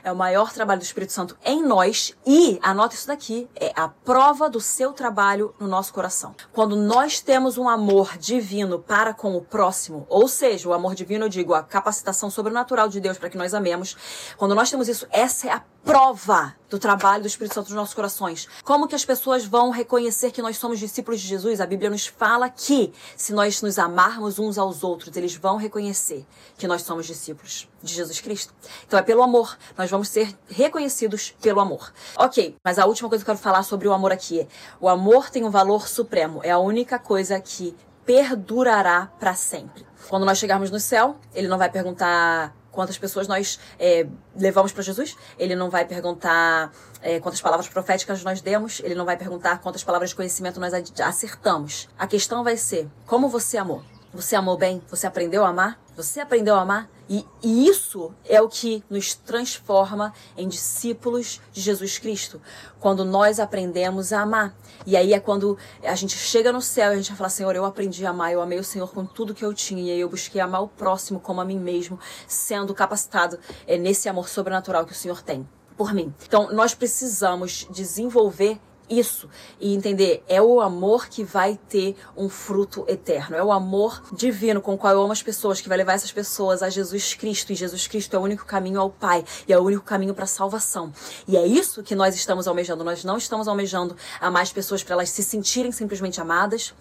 É 0.03 0.11
o 0.11 0.15
maior 0.15 0.51
trabalho 0.51 0.79
do 0.79 0.83
Espírito 0.83 1.13
Santo 1.13 1.37
em 1.43 1.63
nós 1.63 2.15
e, 2.25 2.59
anota 2.61 2.95
isso 2.95 3.07
daqui, 3.07 3.49
é 3.55 3.71
a 3.75 3.87
prova 3.87 4.49
do 4.49 4.59
seu 4.59 4.93
trabalho 4.93 5.53
no 5.59 5.67
nosso 5.67 5.93
coração. 5.93 6.35
Quando 6.51 6.75
nós 6.75 7.19
temos 7.19 7.57
um 7.57 7.67
amor 7.67 8.17
divino 8.17 8.79
para 8.79 9.13
com 9.13 9.35
o 9.35 9.41
próximo, 9.41 10.05
ou 10.09 10.27
seja, 10.27 10.69
o 10.69 10.73
amor 10.73 10.95
divino, 10.95 11.25
eu 11.25 11.29
digo, 11.29 11.53
a 11.53 11.63
capacitação 11.63 12.29
sobrenatural 12.29 12.87
de 12.87 12.99
Deus 12.99 13.17
para 13.17 13.29
que 13.29 13.37
nós 13.37 13.53
amemos, 13.53 13.95
quando 14.37 14.55
nós 14.55 14.69
temos 14.69 14.87
isso, 14.87 15.07
essa 15.11 15.47
é 15.47 15.51
a 15.51 15.63
prova 15.87 16.53
do 16.69 16.77
trabalho 16.77 17.21
do 17.21 17.27
Espírito 17.27 17.53
Santo 17.53 17.69
nos 17.69 17.77
nossos 17.77 17.93
corações. 17.93 18.45
Como 18.65 18.89
que 18.89 18.93
as 18.93 19.05
pessoas 19.05 19.45
vão 19.45 19.69
reconhecer 19.69 20.31
que 20.31 20.41
nós 20.41 20.57
somos 20.57 20.79
discípulos 20.79 21.21
de 21.21 21.27
Jesus? 21.27 21.61
A 21.61 21.65
Bíblia 21.65 21.89
nos 21.89 22.05
fala 22.05 22.49
que 22.49 22.91
se 23.15 23.31
nós 23.31 23.61
nos 23.61 23.79
amarmos 23.79 24.37
uns 24.37 24.57
aos 24.57 24.83
outros, 24.83 25.15
eles 25.15 25.33
vão 25.37 25.55
reconhecer 25.55 26.27
que 26.57 26.67
nós 26.67 26.81
somos 26.81 27.05
discípulos 27.05 27.69
de 27.81 27.93
Jesus 27.93 28.19
Cristo. 28.19 28.53
Então 28.85 28.99
é 28.99 29.01
pelo 29.01 29.23
amor. 29.23 29.57
Nós 29.77 29.89
vamos 29.89 30.09
ser 30.09 30.37
reconhecidos 30.49 31.33
pelo 31.41 31.61
amor. 31.61 31.93
Ok, 32.17 32.57
mas 32.61 32.77
a 32.77 32.85
última 32.85 33.07
coisa 33.07 33.23
que 33.23 33.31
eu 33.31 33.33
quero 33.33 33.41
falar 33.41 33.63
sobre 33.63 33.87
o 33.87 33.93
amor 33.93 34.11
aqui 34.11 34.41
é: 34.41 34.47
o 34.81 34.89
amor 34.89 35.29
tem 35.29 35.45
um 35.45 35.49
valor 35.49 35.87
supremo. 35.87 36.41
É 36.43 36.51
a 36.51 36.59
única 36.59 36.99
coisa 36.99 37.39
que 37.39 37.73
perdurará 38.05 39.09
para 39.17 39.33
sempre. 39.35 39.85
Quando 40.09 40.25
nós 40.25 40.37
chegarmos 40.37 40.69
no 40.69 40.81
céu, 40.81 41.17
ele 41.33 41.47
não 41.47 41.57
vai 41.57 41.69
perguntar 41.69 42.53
quantas 42.77 42.95
pessoas 42.95 43.27
nós 43.27 43.59
é, 43.79 44.05
levamos 44.35 44.71
para 44.71 44.83
Jesus. 44.83 45.17
Ele 45.39 45.55
não 45.55 45.67
vai 45.67 45.83
perguntar 45.83 46.71
é, 47.01 47.19
quantas 47.19 47.41
palavras 47.41 47.67
proféticas 47.67 48.23
nós 48.23 48.39
demos. 48.39 48.79
Ele 48.83 48.93
não 48.93 49.03
vai 49.03 49.17
perguntar 49.17 49.57
quantas 49.61 49.83
palavras 49.83 50.11
de 50.11 50.15
conhecimento 50.15 50.59
nós 50.59 50.71
acertamos. 51.01 51.89
A 51.97 52.05
questão 52.05 52.43
vai 52.43 52.55
ser 52.55 52.87
como 53.07 53.29
você 53.29 53.57
amou. 53.57 53.81
Você 54.17 54.35
amou 54.35 54.57
bem? 54.57 54.81
Você 54.89 55.05
aprendeu 55.05 55.45
a 55.45 55.49
amar? 55.49 55.79
Você 55.95 56.19
aprendeu 56.19 56.55
a 56.55 56.61
amar? 56.61 56.89
E, 57.07 57.23
isso 57.43 58.11
é 58.25 58.41
o 58.41 58.49
que 58.49 58.83
nos 58.89 59.13
transforma 59.13 60.11
em 60.35 60.47
discípulos 60.47 61.39
de 61.53 61.61
Jesus 61.61 61.99
Cristo. 61.99 62.41
Quando 62.79 63.05
nós 63.05 63.39
aprendemos 63.39 64.11
a 64.11 64.21
amar. 64.21 64.57
E 64.87 64.97
aí 64.97 65.13
é 65.13 65.19
quando 65.19 65.55
a 65.83 65.93
gente 65.93 66.17
chega 66.17 66.51
no 66.51 66.63
céu 66.63 66.89
e 66.89 66.93
a 66.93 66.97
gente 66.97 67.09
vai 67.09 67.17
falar: 67.17 67.29
Senhor, 67.29 67.55
eu 67.55 67.63
aprendi 67.63 68.07
a 68.07 68.09
amar, 68.09 68.33
eu 68.33 68.41
amei 68.41 68.57
o 68.57 68.63
Senhor 68.63 68.91
com 68.91 69.05
tudo 69.05 69.35
que 69.35 69.45
eu 69.45 69.53
tinha. 69.53 69.83
E 69.83 69.91
aí 69.91 69.99
eu 69.99 70.09
busquei 70.09 70.41
amar 70.41 70.63
o 70.63 70.67
próximo 70.67 71.19
como 71.19 71.39
a 71.39 71.45
mim 71.45 71.59
mesmo, 71.59 71.99
sendo 72.27 72.73
capacitado 72.73 73.37
é, 73.67 73.77
nesse 73.77 74.09
amor 74.09 74.29
sobrenatural 74.29 74.83
que 74.83 74.93
o 74.93 74.95
Senhor 74.95 75.21
tem 75.21 75.47
por 75.77 75.93
mim. 75.93 76.11
Então, 76.25 76.51
nós 76.51 76.73
precisamos 76.73 77.67
desenvolver 77.69 78.59
isso 78.89 79.29
e 79.59 79.73
entender 79.73 80.23
é 80.27 80.41
o 80.41 80.61
amor 80.61 81.07
que 81.07 81.23
vai 81.23 81.59
ter 81.69 81.95
um 82.15 82.29
fruto 82.29 82.85
eterno. 82.87 83.35
É 83.35 83.43
o 83.43 83.51
amor 83.51 84.01
divino 84.13 84.61
com 84.61 84.73
o 84.73 84.77
qual 84.77 84.93
eu 84.93 85.01
amo 85.01 85.11
as 85.11 85.23
pessoas 85.23 85.61
que 85.61 85.69
vai 85.69 85.77
levar 85.77 85.93
essas 85.93 86.11
pessoas 86.11 86.63
a 86.63 86.69
Jesus 86.69 87.13
Cristo. 87.13 87.51
E 87.51 87.55
Jesus 87.55 87.87
Cristo 87.87 88.15
é 88.15 88.19
o 88.19 88.21
único 88.21 88.45
caminho 88.45 88.79
ao 88.79 88.89
Pai 88.89 89.23
e 89.47 89.53
é 89.53 89.59
o 89.59 89.63
único 89.63 89.83
caminho 89.83 90.13
para 90.13 90.23
a 90.23 90.27
salvação. 90.27 90.91
E 91.27 91.35
é 91.35 91.45
isso 91.45 91.83
que 91.83 91.95
nós 91.95 92.15
estamos 92.15 92.47
almejando. 92.47 92.83
Nós 92.83 93.03
não 93.03 93.17
estamos 93.17 93.47
almejando 93.47 93.95
a 94.19 94.31
mais 94.31 94.51
pessoas 94.51 94.83
para 94.83 94.93
elas 94.93 95.09
se 95.09 95.23
sentirem 95.23 95.71
simplesmente 95.71 96.21
amadas. 96.21 96.73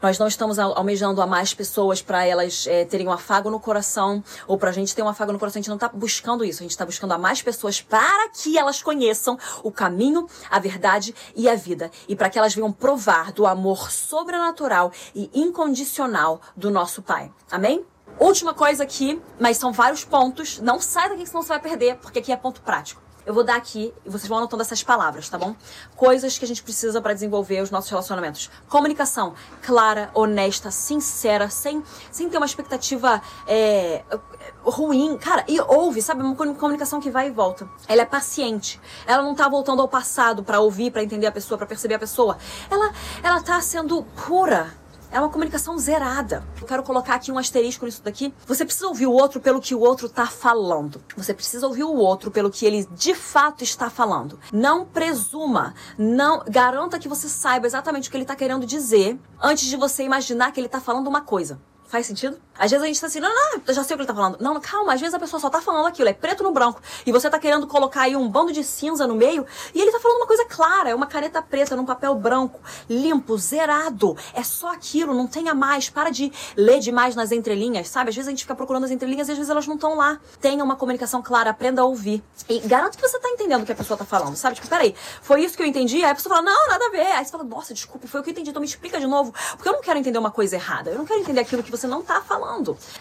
Nós 0.00 0.18
não 0.18 0.26
estamos 0.26 0.58
almejando 0.58 1.20
a 1.20 1.26
mais 1.26 1.54
pessoas 1.54 2.00
para 2.00 2.24
elas 2.24 2.66
é, 2.66 2.84
terem 2.84 3.08
um 3.08 3.12
afago 3.12 3.50
no 3.50 3.58
coração 3.58 4.22
ou 4.46 4.56
para 4.56 4.70
a 4.70 4.72
gente 4.72 4.94
ter 4.94 5.02
um 5.02 5.08
afago 5.08 5.32
no 5.32 5.38
coração. 5.38 5.58
A 5.58 5.62
gente 5.62 5.68
não 5.68 5.76
está 5.76 5.88
buscando 5.88 6.44
isso. 6.44 6.62
A 6.62 6.64
gente 6.64 6.72
está 6.72 6.86
buscando 6.86 7.12
a 7.12 7.18
mais 7.18 7.42
pessoas 7.42 7.80
para 7.80 8.28
que 8.28 8.56
elas 8.56 8.82
conheçam 8.82 9.38
o 9.62 9.72
caminho, 9.72 10.26
a 10.50 10.58
verdade 10.58 11.14
e 11.34 11.48
a 11.48 11.54
vida. 11.54 11.90
E 12.08 12.14
para 12.14 12.30
que 12.30 12.38
elas 12.38 12.54
venham 12.54 12.72
provar 12.72 13.32
do 13.32 13.46
amor 13.46 13.90
sobrenatural 13.90 14.92
e 15.14 15.30
incondicional 15.34 16.40
do 16.56 16.70
nosso 16.70 17.02
Pai. 17.02 17.32
Amém? 17.50 17.84
Última 18.18 18.52
coisa 18.52 18.82
aqui, 18.82 19.20
mas 19.38 19.56
são 19.56 19.72
vários 19.72 20.04
pontos. 20.04 20.58
Não 20.60 20.80
sai 20.80 21.08
daqui 21.08 21.26
senão 21.26 21.42
você 21.42 21.48
vai 21.48 21.60
perder, 21.60 21.96
porque 21.96 22.18
aqui 22.18 22.32
é 22.32 22.36
ponto 22.36 22.60
prático. 22.62 23.07
Eu 23.28 23.34
vou 23.34 23.44
dar 23.44 23.56
aqui 23.56 23.92
e 24.06 24.08
vocês 24.08 24.26
vão 24.26 24.38
anotando 24.38 24.62
essas 24.62 24.82
palavras, 24.82 25.28
tá 25.28 25.36
bom? 25.36 25.54
Coisas 25.94 26.38
que 26.38 26.46
a 26.46 26.48
gente 26.48 26.62
precisa 26.62 26.98
para 26.98 27.12
desenvolver 27.12 27.60
os 27.60 27.70
nossos 27.70 27.90
relacionamentos. 27.90 28.50
Comunicação 28.70 29.34
clara, 29.60 30.10
honesta, 30.14 30.70
sincera, 30.70 31.50
sem, 31.50 31.84
sem 32.10 32.30
ter 32.30 32.38
uma 32.38 32.46
expectativa 32.46 33.20
é, 33.46 34.02
ruim. 34.62 35.18
Cara, 35.18 35.44
e 35.46 35.60
ouve, 35.60 36.00
sabe? 36.00 36.22
Uma 36.22 36.34
comunicação 36.34 37.02
que 37.02 37.10
vai 37.10 37.28
e 37.28 37.30
volta. 37.30 37.68
Ela 37.86 38.00
é 38.00 38.06
paciente. 38.06 38.80
Ela 39.06 39.22
não 39.22 39.34
tá 39.34 39.46
voltando 39.46 39.82
ao 39.82 39.88
passado 39.88 40.42
para 40.42 40.60
ouvir, 40.60 40.90
para 40.90 41.02
entender 41.02 41.26
a 41.26 41.32
pessoa, 41.32 41.58
para 41.58 41.66
perceber 41.66 41.96
a 41.96 41.98
pessoa. 41.98 42.38
Ela, 42.70 42.94
ela 43.22 43.42
tá 43.42 43.60
sendo 43.60 44.04
pura 44.26 44.72
é 45.10 45.18
uma 45.18 45.28
comunicação 45.28 45.78
zerada. 45.78 46.44
Eu 46.60 46.66
quero 46.66 46.82
colocar 46.82 47.14
aqui 47.14 47.32
um 47.32 47.38
asterisco 47.38 47.84
nisso 47.84 48.02
daqui. 48.02 48.32
Você 48.46 48.64
precisa 48.64 48.88
ouvir 48.88 49.06
o 49.06 49.12
outro 49.12 49.40
pelo 49.40 49.60
que 49.60 49.74
o 49.74 49.80
outro 49.80 50.06
está 50.06 50.26
falando. 50.26 51.02
Você 51.16 51.32
precisa 51.32 51.66
ouvir 51.66 51.84
o 51.84 51.94
outro 51.94 52.30
pelo 52.30 52.50
que 52.50 52.66
ele 52.66 52.86
de 52.92 53.14
fato 53.14 53.64
está 53.64 53.88
falando. 53.88 54.38
Não 54.52 54.84
presuma, 54.84 55.74
não 55.96 56.42
garanta 56.48 56.98
que 56.98 57.08
você 57.08 57.28
saiba 57.28 57.66
exatamente 57.66 58.08
o 58.08 58.10
que 58.10 58.16
ele 58.16 58.24
está 58.24 58.36
querendo 58.36 58.66
dizer 58.66 59.18
antes 59.42 59.66
de 59.66 59.76
você 59.76 60.02
imaginar 60.02 60.52
que 60.52 60.60
ele 60.60 60.66
está 60.66 60.80
falando 60.80 61.06
uma 61.06 61.20
coisa. 61.20 61.60
Faz 61.88 62.06
sentido? 62.06 62.38
Às 62.58 62.70
vezes 62.70 62.82
a 62.82 62.86
gente 62.86 63.00
tá 63.00 63.06
assim, 63.06 63.20
não, 63.20 63.32
não, 63.32 63.62
eu 63.66 63.74
já 63.74 63.84
sei 63.84 63.94
o 63.94 63.96
que 63.96 64.02
ele 64.02 64.06
tá 64.06 64.14
falando. 64.14 64.38
Não, 64.40 64.60
calma, 64.60 64.94
às 64.94 65.00
vezes 65.00 65.14
a 65.14 65.18
pessoa 65.18 65.38
só 65.38 65.48
tá 65.48 65.60
falando 65.60 65.86
aquilo, 65.86 66.08
é 66.08 66.12
preto 66.12 66.42
no 66.42 66.50
branco. 66.50 66.80
E 67.06 67.12
você 67.12 67.30
tá 67.30 67.38
querendo 67.38 67.66
colocar 67.66 68.02
aí 68.02 68.16
um 68.16 68.28
bando 68.28 68.52
de 68.52 68.64
cinza 68.64 69.06
no 69.06 69.14
meio 69.14 69.46
e 69.74 69.80
ele 69.80 69.92
tá 69.92 70.00
falando 70.00 70.18
uma 70.18 70.26
coisa 70.26 70.44
clara, 70.44 70.90
é 70.90 70.94
uma 70.94 71.06
caneta 71.06 71.40
preta 71.40 71.76
num 71.76 71.84
papel 71.84 72.14
branco, 72.14 72.60
limpo, 72.88 73.38
zerado. 73.38 74.16
É 74.34 74.42
só 74.42 74.72
aquilo, 74.72 75.14
não 75.14 75.26
tenha 75.26 75.54
mais. 75.54 75.88
Para 75.88 76.10
de 76.10 76.32
ler 76.56 76.80
demais 76.80 77.14
nas 77.14 77.32
entrelinhas, 77.32 77.88
sabe? 77.88 78.10
Às 78.10 78.16
vezes 78.16 78.28
a 78.28 78.30
gente 78.30 78.42
fica 78.42 78.54
procurando 78.54 78.84
as 78.84 78.90
entrelinhas 78.90 79.28
e 79.28 79.32
às 79.32 79.38
vezes 79.38 79.50
elas 79.50 79.66
não 79.66 79.74
estão 79.74 79.96
lá. 79.96 80.18
Tenha 80.40 80.62
uma 80.64 80.76
comunicação 80.76 81.22
clara, 81.22 81.50
aprenda 81.50 81.82
a 81.82 81.84
ouvir. 81.84 82.22
E 82.48 82.60
garanto 82.60 82.96
que 82.96 83.02
você 83.02 83.18
tá 83.18 83.28
entendendo 83.28 83.62
o 83.62 83.66
que 83.66 83.72
a 83.72 83.76
pessoa 83.76 83.96
tá 83.96 84.04
falando, 84.04 84.36
sabe? 84.36 84.56
Tipo, 84.56 84.68
peraí, 84.68 84.94
foi 85.22 85.42
isso 85.44 85.56
que 85.56 85.62
eu 85.62 85.66
entendi? 85.66 85.96
Aí 86.04 86.10
a 86.10 86.14
pessoa 86.14 86.36
fala, 86.36 86.50
não, 86.50 86.68
nada 86.68 86.86
a 86.86 86.90
ver. 86.90 87.12
Aí 87.12 87.24
você 87.24 87.30
fala, 87.30 87.44
nossa, 87.44 87.72
desculpa, 87.72 88.06
foi 88.06 88.20
o 88.20 88.22
que 88.24 88.30
eu 88.30 88.32
entendi, 88.32 88.50
então 88.50 88.60
me 88.60 88.66
explica 88.66 88.98
de 88.98 89.06
novo. 89.06 89.32
Porque 89.52 89.68
eu 89.68 89.72
não 89.72 89.80
quero 89.80 89.98
entender 89.98 90.18
uma 90.18 90.30
coisa 90.30 90.56
errada. 90.56 90.90
Eu 90.90 90.98
não 90.98 91.04
quero 91.04 91.20
entender 91.20 91.40
aquilo 91.40 91.62
que 91.62 91.70
você 91.70 91.86
não 91.86 92.02
tá 92.02 92.20
falando. 92.20 92.47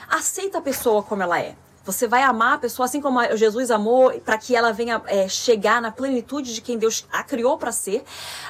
Aceita 0.10 0.58
a 0.58 0.62
pessoa 0.62 1.02
como 1.02 1.24
ela 1.24 1.40
é. 1.40 1.56
Você 1.88 2.06
vai 2.06 2.22
amar 2.22 2.56
a 2.56 2.58
pessoa 2.58 2.86
assim 2.86 3.00
como 3.00 3.18
Jesus 3.38 3.72
amou, 3.72 4.12
para 4.20 4.38
que 4.38 4.54
ela 4.54 4.74
venha 4.74 5.02
é, 5.06 5.30
chegar 5.30 5.82
na 5.82 5.90
plenitude 5.90 6.54
de 6.54 6.60
quem 6.60 6.78
Deus 6.78 7.06
a 7.10 7.24
criou 7.24 7.58
para 7.58 7.72
ser, 7.72 8.04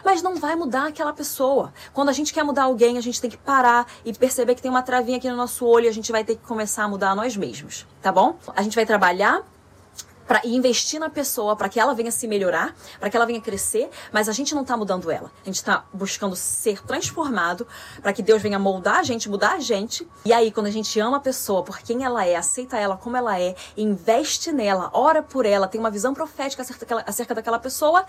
mas 0.03 0.23
não 0.23 0.37
vai 0.37 0.55
mudar 0.55 0.87
aquela 0.87 1.13
pessoa. 1.13 1.71
Quando 1.93 2.09
a 2.09 2.13
gente 2.13 2.33
quer 2.33 2.43
mudar 2.43 2.63
alguém, 2.63 2.97
a 2.97 3.01
gente 3.01 3.21
tem 3.21 3.29
que 3.29 3.37
parar 3.37 3.85
e 4.03 4.11
perceber 4.11 4.55
que 4.55 4.61
tem 4.63 4.71
uma 4.71 4.81
travinha 4.81 5.17
aqui 5.17 5.29
no 5.29 5.35
nosso 5.35 5.67
olho 5.67 5.85
e 5.85 5.87
a 5.87 5.93
gente 5.93 6.11
vai 6.11 6.23
ter 6.23 6.35
que 6.35 6.47
começar 6.47 6.85
a 6.85 6.87
mudar 6.87 7.15
nós 7.15 7.37
mesmos, 7.37 7.85
tá 8.01 8.11
bom? 8.11 8.39
A 8.55 8.63
gente 8.63 8.73
vai 8.73 8.87
trabalhar 8.87 9.43
para 10.27 10.41
investir 10.45 10.99
na 10.99 11.09
pessoa, 11.09 11.55
para 11.55 11.69
que 11.69 11.79
ela 11.79 11.93
venha 11.93 12.11
se 12.11 12.27
melhorar, 12.27 12.75
para 12.99 13.09
que 13.09 13.15
ela 13.15 13.25
venha 13.25 13.39
crescer, 13.39 13.89
mas 14.11 14.27
a 14.27 14.33
gente 14.33 14.53
não 14.53 14.63
tá 14.63 14.75
mudando 14.75 15.09
ela. 15.09 15.31
A 15.43 15.45
gente 15.45 15.63
tá 15.63 15.85
buscando 15.93 16.35
ser 16.35 16.83
transformado 16.83 17.65
para 18.01 18.11
que 18.11 18.21
Deus 18.21 18.41
venha 18.41 18.59
moldar 18.59 18.97
a 18.97 19.03
gente, 19.03 19.29
mudar 19.29 19.53
a 19.53 19.59
gente. 19.59 20.07
E 20.25 20.33
aí, 20.33 20.51
quando 20.51 20.67
a 20.67 20.71
gente 20.71 20.99
ama 20.99 21.17
a 21.17 21.21
pessoa 21.21 21.63
por 21.63 21.79
quem 21.79 22.03
ela 22.03 22.25
é, 22.25 22.35
aceita 22.35 22.77
ela 22.77 22.97
como 22.97 23.15
ela 23.15 23.39
é, 23.39 23.55
investe 23.77 24.51
nela, 24.51 24.89
ora 24.93 25.23
por 25.23 25.45
ela, 25.45 25.67
tem 25.67 25.79
uma 25.79 25.91
visão 25.91 26.13
profética 26.13 26.61
acerca 26.61 26.85
daquela, 26.85 27.03
acerca 27.07 27.35
daquela 27.35 27.59
pessoa, 27.59 28.05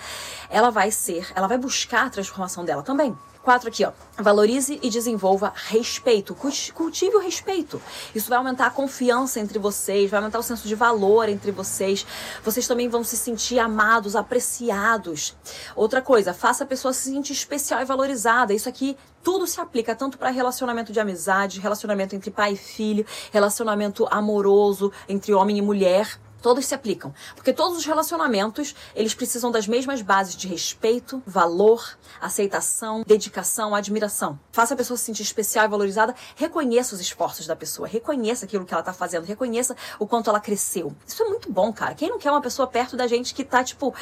ela 0.50 0.70
vai 0.70 0.90
ser, 0.90 1.31
ela 1.35 1.46
vai 1.46 1.59
buscar 1.59 2.07
a 2.07 2.11
transformação 2.11 2.64
dela 2.64 2.83
também. 2.83 3.16
Quatro 3.42 3.68
aqui, 3.68 3.85
ó. 3.85 3.92
Valorize 4.18 4.79
e 4.83 4.90
desenvolva 4.90 5.53
respeito. 5.55 6.35
Cultive 6.35 7.16
o 7.16 7.20
respeito. 7.20 7.81
Isso 8.14 8.29
vai 8.29 8.37
aumentar 8.37 8.66
a 8.66 8.70
confiança 8.70 9.40
entre 9.40 9.59
vocês, 9.59 10.11
vai 10.11 10.18
aumentar 10.18 10.38
o 10.38 10.42
senso 10.42 10.68
de 10.68 10.74
valor 10.74 11.29
entre 11.29 11.51
vocês. 11.51 12.07
Vocês 12.44 12.66
também 12.66 12.88
vão 12.88 13.03
se 13.03 13.16
sentir 13.16 13.59
amados, 13.59 14.16
apreciados. 14.16 15.37
Outra 15.74 16.03
coisa, 16.03 16.35
faça 16.35 16.64
a 16.64 16.66
pessoa 16.66 16.92
se 16.92 17.11
sentir 17.11 17.33
especial 17.33 17.81
e 17.81 17.85
valorizada. 17.85 18.53
Isso 18.53 18.68
aqui 18.68 18.96
tudo 19.22 19.46
se 19.46 19.61
aplica 19.61 19.94
tanto 19.94 20.18
para 20.18 20.31
relacionamento 20.31 20.92
de 20.92 21.01
amizade, 21.01 21.61
relacionamento 21.61 22.14
entre 22.14 22.31
pai 22.31 22.53
e 22.53 22.57
filho, 22.57 23.07
relacionamento 23.33 24.07
amoroso 24.11 24.92
entre 25.09 25.33
homem 25.33 25.59
e 25.59 25.62
mulher. 25.62 26.18
Todos 26.40 26.64
se 26.66 26.74
aplicam, 26.74 27.12
porque 27.35 27.53
todos 27.53 27.77
os 27.77 27.85
relacionamentos, 27.85 28.74
eles 28.94 29.14
precisam 29.14 29.51
das 29.51 29.66
mesmas 29.66 30.03
bases 30.03 30.37
de 30.37 30.46
respeito, 30.46 31.22
valor, 31.27 31.98
aceitação, 32.20 33.03
dedicação, 33.07 33.74
admiração. 33.74 34.38
Faça 34.53 34.74
a 34.74 34.77
pessoa 34.77 34.96
se 34.96 35.05
sentir 35.05 35.22
especial 35.22 35.64
e 35.64 35.68
valorizada, 35.68 36.14
reconheça 36.37 36.94
os 36.94 37.01
esforços 37.01 37.46
da 37.46 37.57
pessoa, 37.57 37.88
reconheça 37.88 38.44
aquilo 38.44 38.64
que 38.64 38.72
ela 38.72 38.83
tá 38.83 38.92
fazendo, 38.92 39.24
reconheça 39.24 39.77
o 39.98 40.07
quanto 40.07 40.31
ela 40.31 40.40
cresceu. 40.40 40.94
Isso 41.07 41.22
é 41.22 41.29
muito 41.29 41.51
bom, 41.51 41.72
cara. 41.72 41.94
Quem 41.94 42.09
não 42.09 42.18
quer 42.18 42.31
uma 42.31 42.40
pessoa 42.40 42.68
perto 42.68 42.96
da 42.96 43.07
gente 43.07 43.35
que 43.35 43.44
tá 43.44 43.64
tipo 43.64 43.94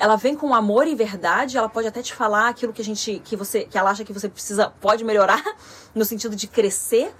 ela 0.00 0.16
vem 0.16 0.34
com 0.34 0.54
amor 0.54 0.86
e 0.86 0.94
verdade, 0.94 1.58
ela 1.58 1.68
pode 1.68 1.86
até 1.86 2.00
te 2.00 2.14
falar 2.14 2.48
aquilo 2.48 2.72
que 2.72 2.80
a 2.80 2.84
gente 2.84 3.20
que 3.22 3.36
você 3.36 3.64
que 3.64 3.76
ela 3.76 3.90
acha 3.90 4.02
que 4.02 4.14
você 4.14 4.30
precisa 4.30 4.70
pode 4.80 5.04
melhorar 5.04 5.44
no 5.94 6.06
sentido 6.06 6.34
de 6.34 6.46
crescer, 6.46 7.14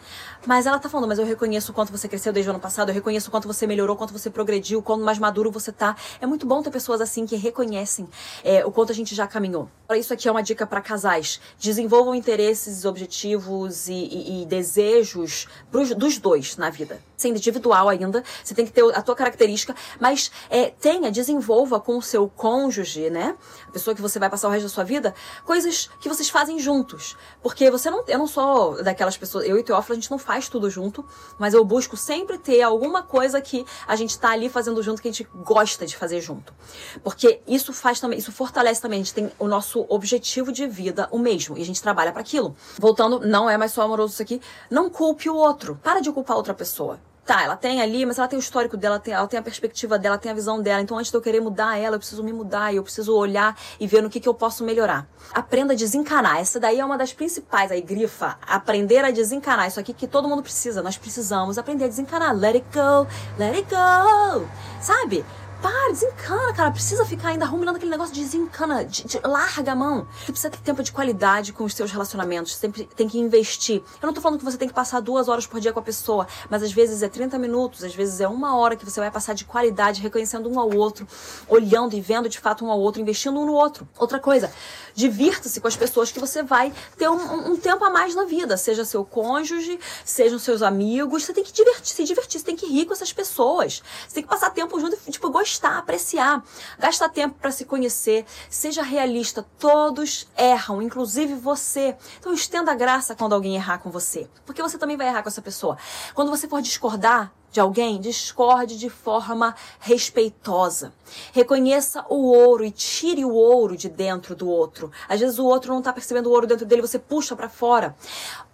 mas 0.46 0.66
ela 0.66 0.79
tá 0.79 0.88
falando, 0.88 1.09
mas 1.09 1.18
eu 1.18 1.24
reconheço 1.26 1.72
o 1.72 1.74
quanto 1.74 1.92
você 1.92 2.09
cresceu 2.09 2.33
desde 2.33 2.48
o 2.48 2.53
ano 2.53 2.61
passado, 2.61 2.88
eu 2.88 2.94
reconheço 2.94 3.29
o 3.29 3.31
quanto 3.31 3.46
você 3.46 3.66
melhorou, 3.66 3.94
o 3.94 3.98
quanto 3.98 4.12
você 4.12 4.31
progrediu, 4.31 4.79
o 4.79 4.83
quanto 4.83 5.05
mais 5.05 5.18
maduro 5.18 5.50
você 5.50 5.70
tá. 5.70 5.96
É 6.20 6.26
muito 6.26 6.46
bom 6.46 6.62
ter 6.62 6.70
pessoas 6.70 7.00
assim 7.00 7.26
que 7.26 7.37
reconhecem 7.37 8.09
é, 8.42 8.64
o 8.64 8.70
quanto 8.70 8.92
a 8.92 8.94
gente 8.94 9.14
já 9.14 9.26
caminhou. 9.26 9.68
Isso 9.96 10.12
aqui 10.14 10.29
é 10.29 10.31
uma 10.31 10.42
dica 10.42 10.66
para 10.66 10.81
casais. 10.81 11.40
Desenvolvam 11.59 12.14
interesses, 12.14 12.85
objetivos 12.85 13.88
e, 13.88 13.92
e, 13.92 14.42
e 14.42 14.46
desejos 14.46 15.48
pros, 15.70 15.94
dos 15.94 16.18
dois 16.18 16.57
na 16.57 16.70
vida. 16.70 17.03
Sendo 17.16 17.37
individual 17.37 17.88
ainda, 17.88 18.22
você 18.42 18.55
tem 18.55 18.64
que 18.64 18.72
ter 18.72 18.83
a 18.94 19.03
tua 19.03 19.14
característica, 19.14 19.74
mas 19.98 20.31
é, 20.48 20.70
tenha, 20.70 21.11
desenvolva 21.11 21.81
com 21.81 21.98
o 21.98 22.03
seu 22.03 22.29
cônjuge, 22.29 23.11
né? 23.11 23.37
A 23.68 23.72
pessoa 23.72 23.94
que 23.94 24.00
você 24.00 24.18
vai 24.18 24.31
passar 24.31 24.48
o 24.48 24.50
resto 24.50 24.64
da 24.64 24.68
sua 24.70 24.85
vida, 24.85 25.14
coisas 25.44 25.90
que 26.00 26.09
vocês 26.09 26.31
fazem 26.31 26.59
juntos. 26.59 27.16
Porque 27.42 27.70
você 27.70 27.90
não, 27.90 28.05
eu 28.07 28.18
não 28.18 28.26
sou 28.26 28.83
daquelas 28.83 29.16
pessoas, 29.16 29.46
eu 29.46 29.59
e 29.59 29.62
Teófilo, 29.62 29.94
a 29.94 30.00
gente 30.00 30.11
não 30.11 30.18
faz 30.18 30.29
faz 30.30 30.48
tudo 30.48 30.70
junto, 30.70 31.04
mas 31.40 31.54
eu 31.54 31.64
busco 31.64 31.96
sempre 31.96 32.38
ter 32.38 32.62
alguma 32.62 33.02
coisa 33.02 33.40
que 33.40 33.66
a 33.84 33.96
gente 33.96 34.16
tá 34.16 34.30
ali 34.30 34.48
fazendo 34.48 34.80
junto 34.80 35.02
que 35.02 35.08
a 35.08 35.10
gente 35.10 35.26
gosta 35.44 35.84
de 35.84 35.96
fazer 35.96 36.20
junto. 36.20 36.54
Porque 37.02 37.40
isso 37.48 37.72
faz 37.72 37.98
também, 37.98 38.16
isso 38.16 38.30
fortalece 38.30 38.80
também, 38.80 39.00
a 39.00 39.02
gente 39.02 39.12
tem 39.12 39.32
o 39.40 39.48
nosso 39.48 39.84
objetivo 39.88 40.52
de 40.52 40.68
vida 40.68 41.08
o 41.10 41.18
mesmo 41.18 41.58
e 41.58 41.62
a 41.62 41.64
gente 41.64 41.82
trabalha 41.82 42.12
para 42.12 42.20
aquilo. 42.20 42.54
Voltando, 42.78 43.18
não 43.26 43.50
é 43.50 43.58
mais 43.58 43.72
só 43.72 43.82
amoroso 43.82 44.12
isso 44.12 44.22
aqui, 44.22 44.40
não 44.70 44.88
culpe 44.88 45.28
o 45.28 45.34
outro. 45.34 45.80
Para 45.82 45.98
de 45.98 46.12
culpar 46.12 46.36
outra 46.36 46.54
pessoa 46.54 47.00
tá, 47.30 47.44
ela 47.44 47.54
tem 47.54 47.80
ali, 47.80 48.04
mas 48.04 48.18
ela 48.18 48.26
tem 48.26 48.36
o 48.36 48.40
histórico 48.40 48.76
dela, 48.76 48.98
tem, 48.98 49.14
ela 49.14 49.28
tem 49.28 49.38
a 49.38 49.42
perspectiva 49.42 49.96
dela, 49.96 50.18
tem 50.18 50.32
a 50.32 50.34
visão 50.34 50.60
dela. 50.60 50.82
Então, 50.82 50.98
antes 50.98 51.12
de 51.12 51.16
eu 51.16 51.22
querer 51.22 51.40
mudar 51.40 51.78
ela, 51.78 51.94
eu 51.94 52.00
preciso 52.00 52.24
me 52.24 52.32
mudar, 52.32 52.74
eu 52.74 52.82
preciso 52.82 53.14
olhar 53.14 53.56
e 53.78 53.86
ver 53.86 54.02
no 54.02 54.10
que, 54.10 54.18
que 54.18 54.28
eu 54.28 54.34
posso 54.34 54.64
melhorar. 54.64 55.06
Aprenda 55.32 55.72
a 55.72 55.76
desencanar. 55.76 56.38
Essa 56.38 56.58
daí 56.58 56.80
é 56.80 56.84
uma 56.84 56.98
das 56.98 57.12
principais, 57.12 57.70
aí, 57.70 57.80
grifa. 57.80 58.36
Aprender 58.42 59.04
a 59.04 59.12
desencanar. 59.12 59.68
Isso 59.68 59.78
aqui 59.78 59.92
que 59.92 60.08
todo 60.08 60.28
mundo 60.28 60.42
precisa. 60.42 60.82
Nós 60.82 60.98
precisamos 60.98 61.56
aprender 61.56 61.84
a 61.84 61.88
desencanar. 61.88 62.34
Let 62.36 62.56
it 62.56 62.66
go, 62.74 63.06
let 63.38 63.54
it 63.54 63.68
go. 63.70 64.48
Sabe? 64.80 65.24
Para, 65.62 65.92
desencana, 65.92 66.54
cara. 66.54 66.70
Precisa 66.70 67.04
ficar 67.04 67.28
ainda 67.28 67.44
ruminando 67.44 67.76
aquele 67.76 67.90
negócio 67.90 68.14
de 68.14 68.20
desencana. 68.20 68.84
De, 68.84 69.04
de, 69.04 69.20
larga 69.22 69.72
a 69.72 69.76
mão. 69.76 70.08
Você 70.20 70.32
precisa 70.32 70.50
ter 70.50 70.58
tempo 70.58 70.82
de 70.82 70.90
qualidade 70.90 71.52
com 71.52 71.64
os 71.64 71.74
seus 71.74 71.90
relacionamentos. 71.90 72.52
Você 72.52 72.58
sempre 72.58 72.84
tem 72.84 73.08
que 73.08 73.18
investir. 73.18 73.82
Eu 74.00 74.06
não 74.06 74.14
tô 74.14 74.20
falando 74.20 74.38
que 74.38 74.44
você 74.44 74.56
tem 74.56 74.68
que 74.68 74.74
passar 74.74 75.00
duas 75.00 75.28
horas 75.28 75.46
por 75.46 75.60
dia 75.60 75.72
com 75.72 75.80
a 75.80 75.82
pessoa, 75.82 76.26
mas 76.48 76.62
às 76.62 76.72
vezes 76.72 77.02
é 77.02 77.08
30 77.08 77.38
minutos, 77.38 77.84
às 77.84 77.94
vezes 77.94 78.20
é 78.20 78.28
uma 78.28 78.56
hora 78.56 78.74
que 78.74 78.84
você 78.84 79.00
vai 79.00 79.10
passar 79.10 79.34
de 79.34 79.44
qualidade, 79.44 80.00
reconhecendo 80.00 80.50
um 80.50 80.58
ao 80.58 80.74
outro, 80.74 81.06
olhando 81.48 81.94
e 81.94 82.00
vendo 82.00 82.28
de 82.28 82.38
fato 82.38 82.64
um 82.64 82.70
ao 82.70 82.80
outro, 82.80 83.02
investindo 83.02 83.38
um 83.38 83.44
no 83.44 83.52
outro. 83.52 83.86
Outra 83.98 84.18
coisa, 84.18 84.50
divirta-se 84.94 85.60
com 85.60 85.68
as 85.68 85.76
pessoas 85.76 86.10
que 86.10 86.18
você 86.18 86.42
vai 86.42 86.72
ter 86.96 87.08
um, 87.08 87.52
um, 87.52 87.56
tempo 87.56 87.84
a 87.84 87.90
mais 87.90 88.14
na 88.14 88.24
vida, 88.24 88.56
seja 88.56 88.84
seu 88.84 89.04
cônjuge, 89.04 89.78
sejam 90.04 90.38
seus 90.38 90.62
amigos. 90.62 91.24
Você 91.24 91.32
tem 91.32 91.44
que 91.44 91.52
divertir, 91.52 91.94
se 91.94 92.04
divertir, 92.04 92.40
você 92.40 92.46
tem 92.46 92.56
que 92.56 92.66
rir 92.66 92.86
com 92.86 92.92
essas 92.92 93.12
pessoas. 93.12 93.82
Você 94.08 94.14
tem 94.14 94.22
que 94.22 94.28
passar 94.28 94.50
tempo 94.50 94.80
junto 94.80 94.96
e, 95.06 95.10
tipo, 95.10 95.28
gostar 95.30 95.49
gostar, 95.50 95.78
apreciar, 95.78 96.44
gastar 96.78 97.08
tempo 97.08 97.36
para 97.40 97.50
se 97.50 97.64
conhecer, 97.64 98.24
seja 98.48 98.82
realista. 98.82 99.44
Todos 99.58 100.28
erram, 100.36 100.80
inclusive 100.80 101.34
você. 101.34 101.96
Então 102.20 102.32
estenda 102.32 102.70
a 102.70 102.74
graça 102.74 103.16
quando 103.16 103.34
alguém 103.34 103.56
errar 103.56 103.78
com 103.78 103.90
você, 103.90 104.28
porque 104.46 104.62
você 104.62 104.78
também 104.78 104.96
vai 104.96 105.08
errar 105.08 105.22
com 105.22 105.28
essa 105.28 105.42
pessoa. 105.42 105.76
Quando 106.14 106.30
você 106.30 106.46
for 106.46 106.62
discordar, 106.62 107.32
de 107.50 107.58
alguém, 107.58 108.00
discorde 108.00 108.78
de 108.78 108.88
forma 108.88 109.56
respeitosa. 109.80 110.92
Reconheça 111.32 112.04
o 112.08 112.30
ouro 112.32 112.64
e 112.64 112.70
tire 112.70 113.24
o 113.24 113.34
ouro 113.34 113.76
de 113.76 113.88
dentro 113.88 114.36
do 114.36 114.48
outro. 114.48 114.92
Às 115.08 115.18
vezes 115.18 115.36
o 115.40 115.44
outro 115.44 115.72
não 115.72 115.80
está 115.80 115.92
percebendo 115.92 116.28
o 116.28 116.32
ouro 116.32 116.46
dentro 116.46 116.64
dele, 116.64 116.80
você 116.80 116.96
puxa 116.96 117.34
para 117.34 117.48
fora. 117.48 117.96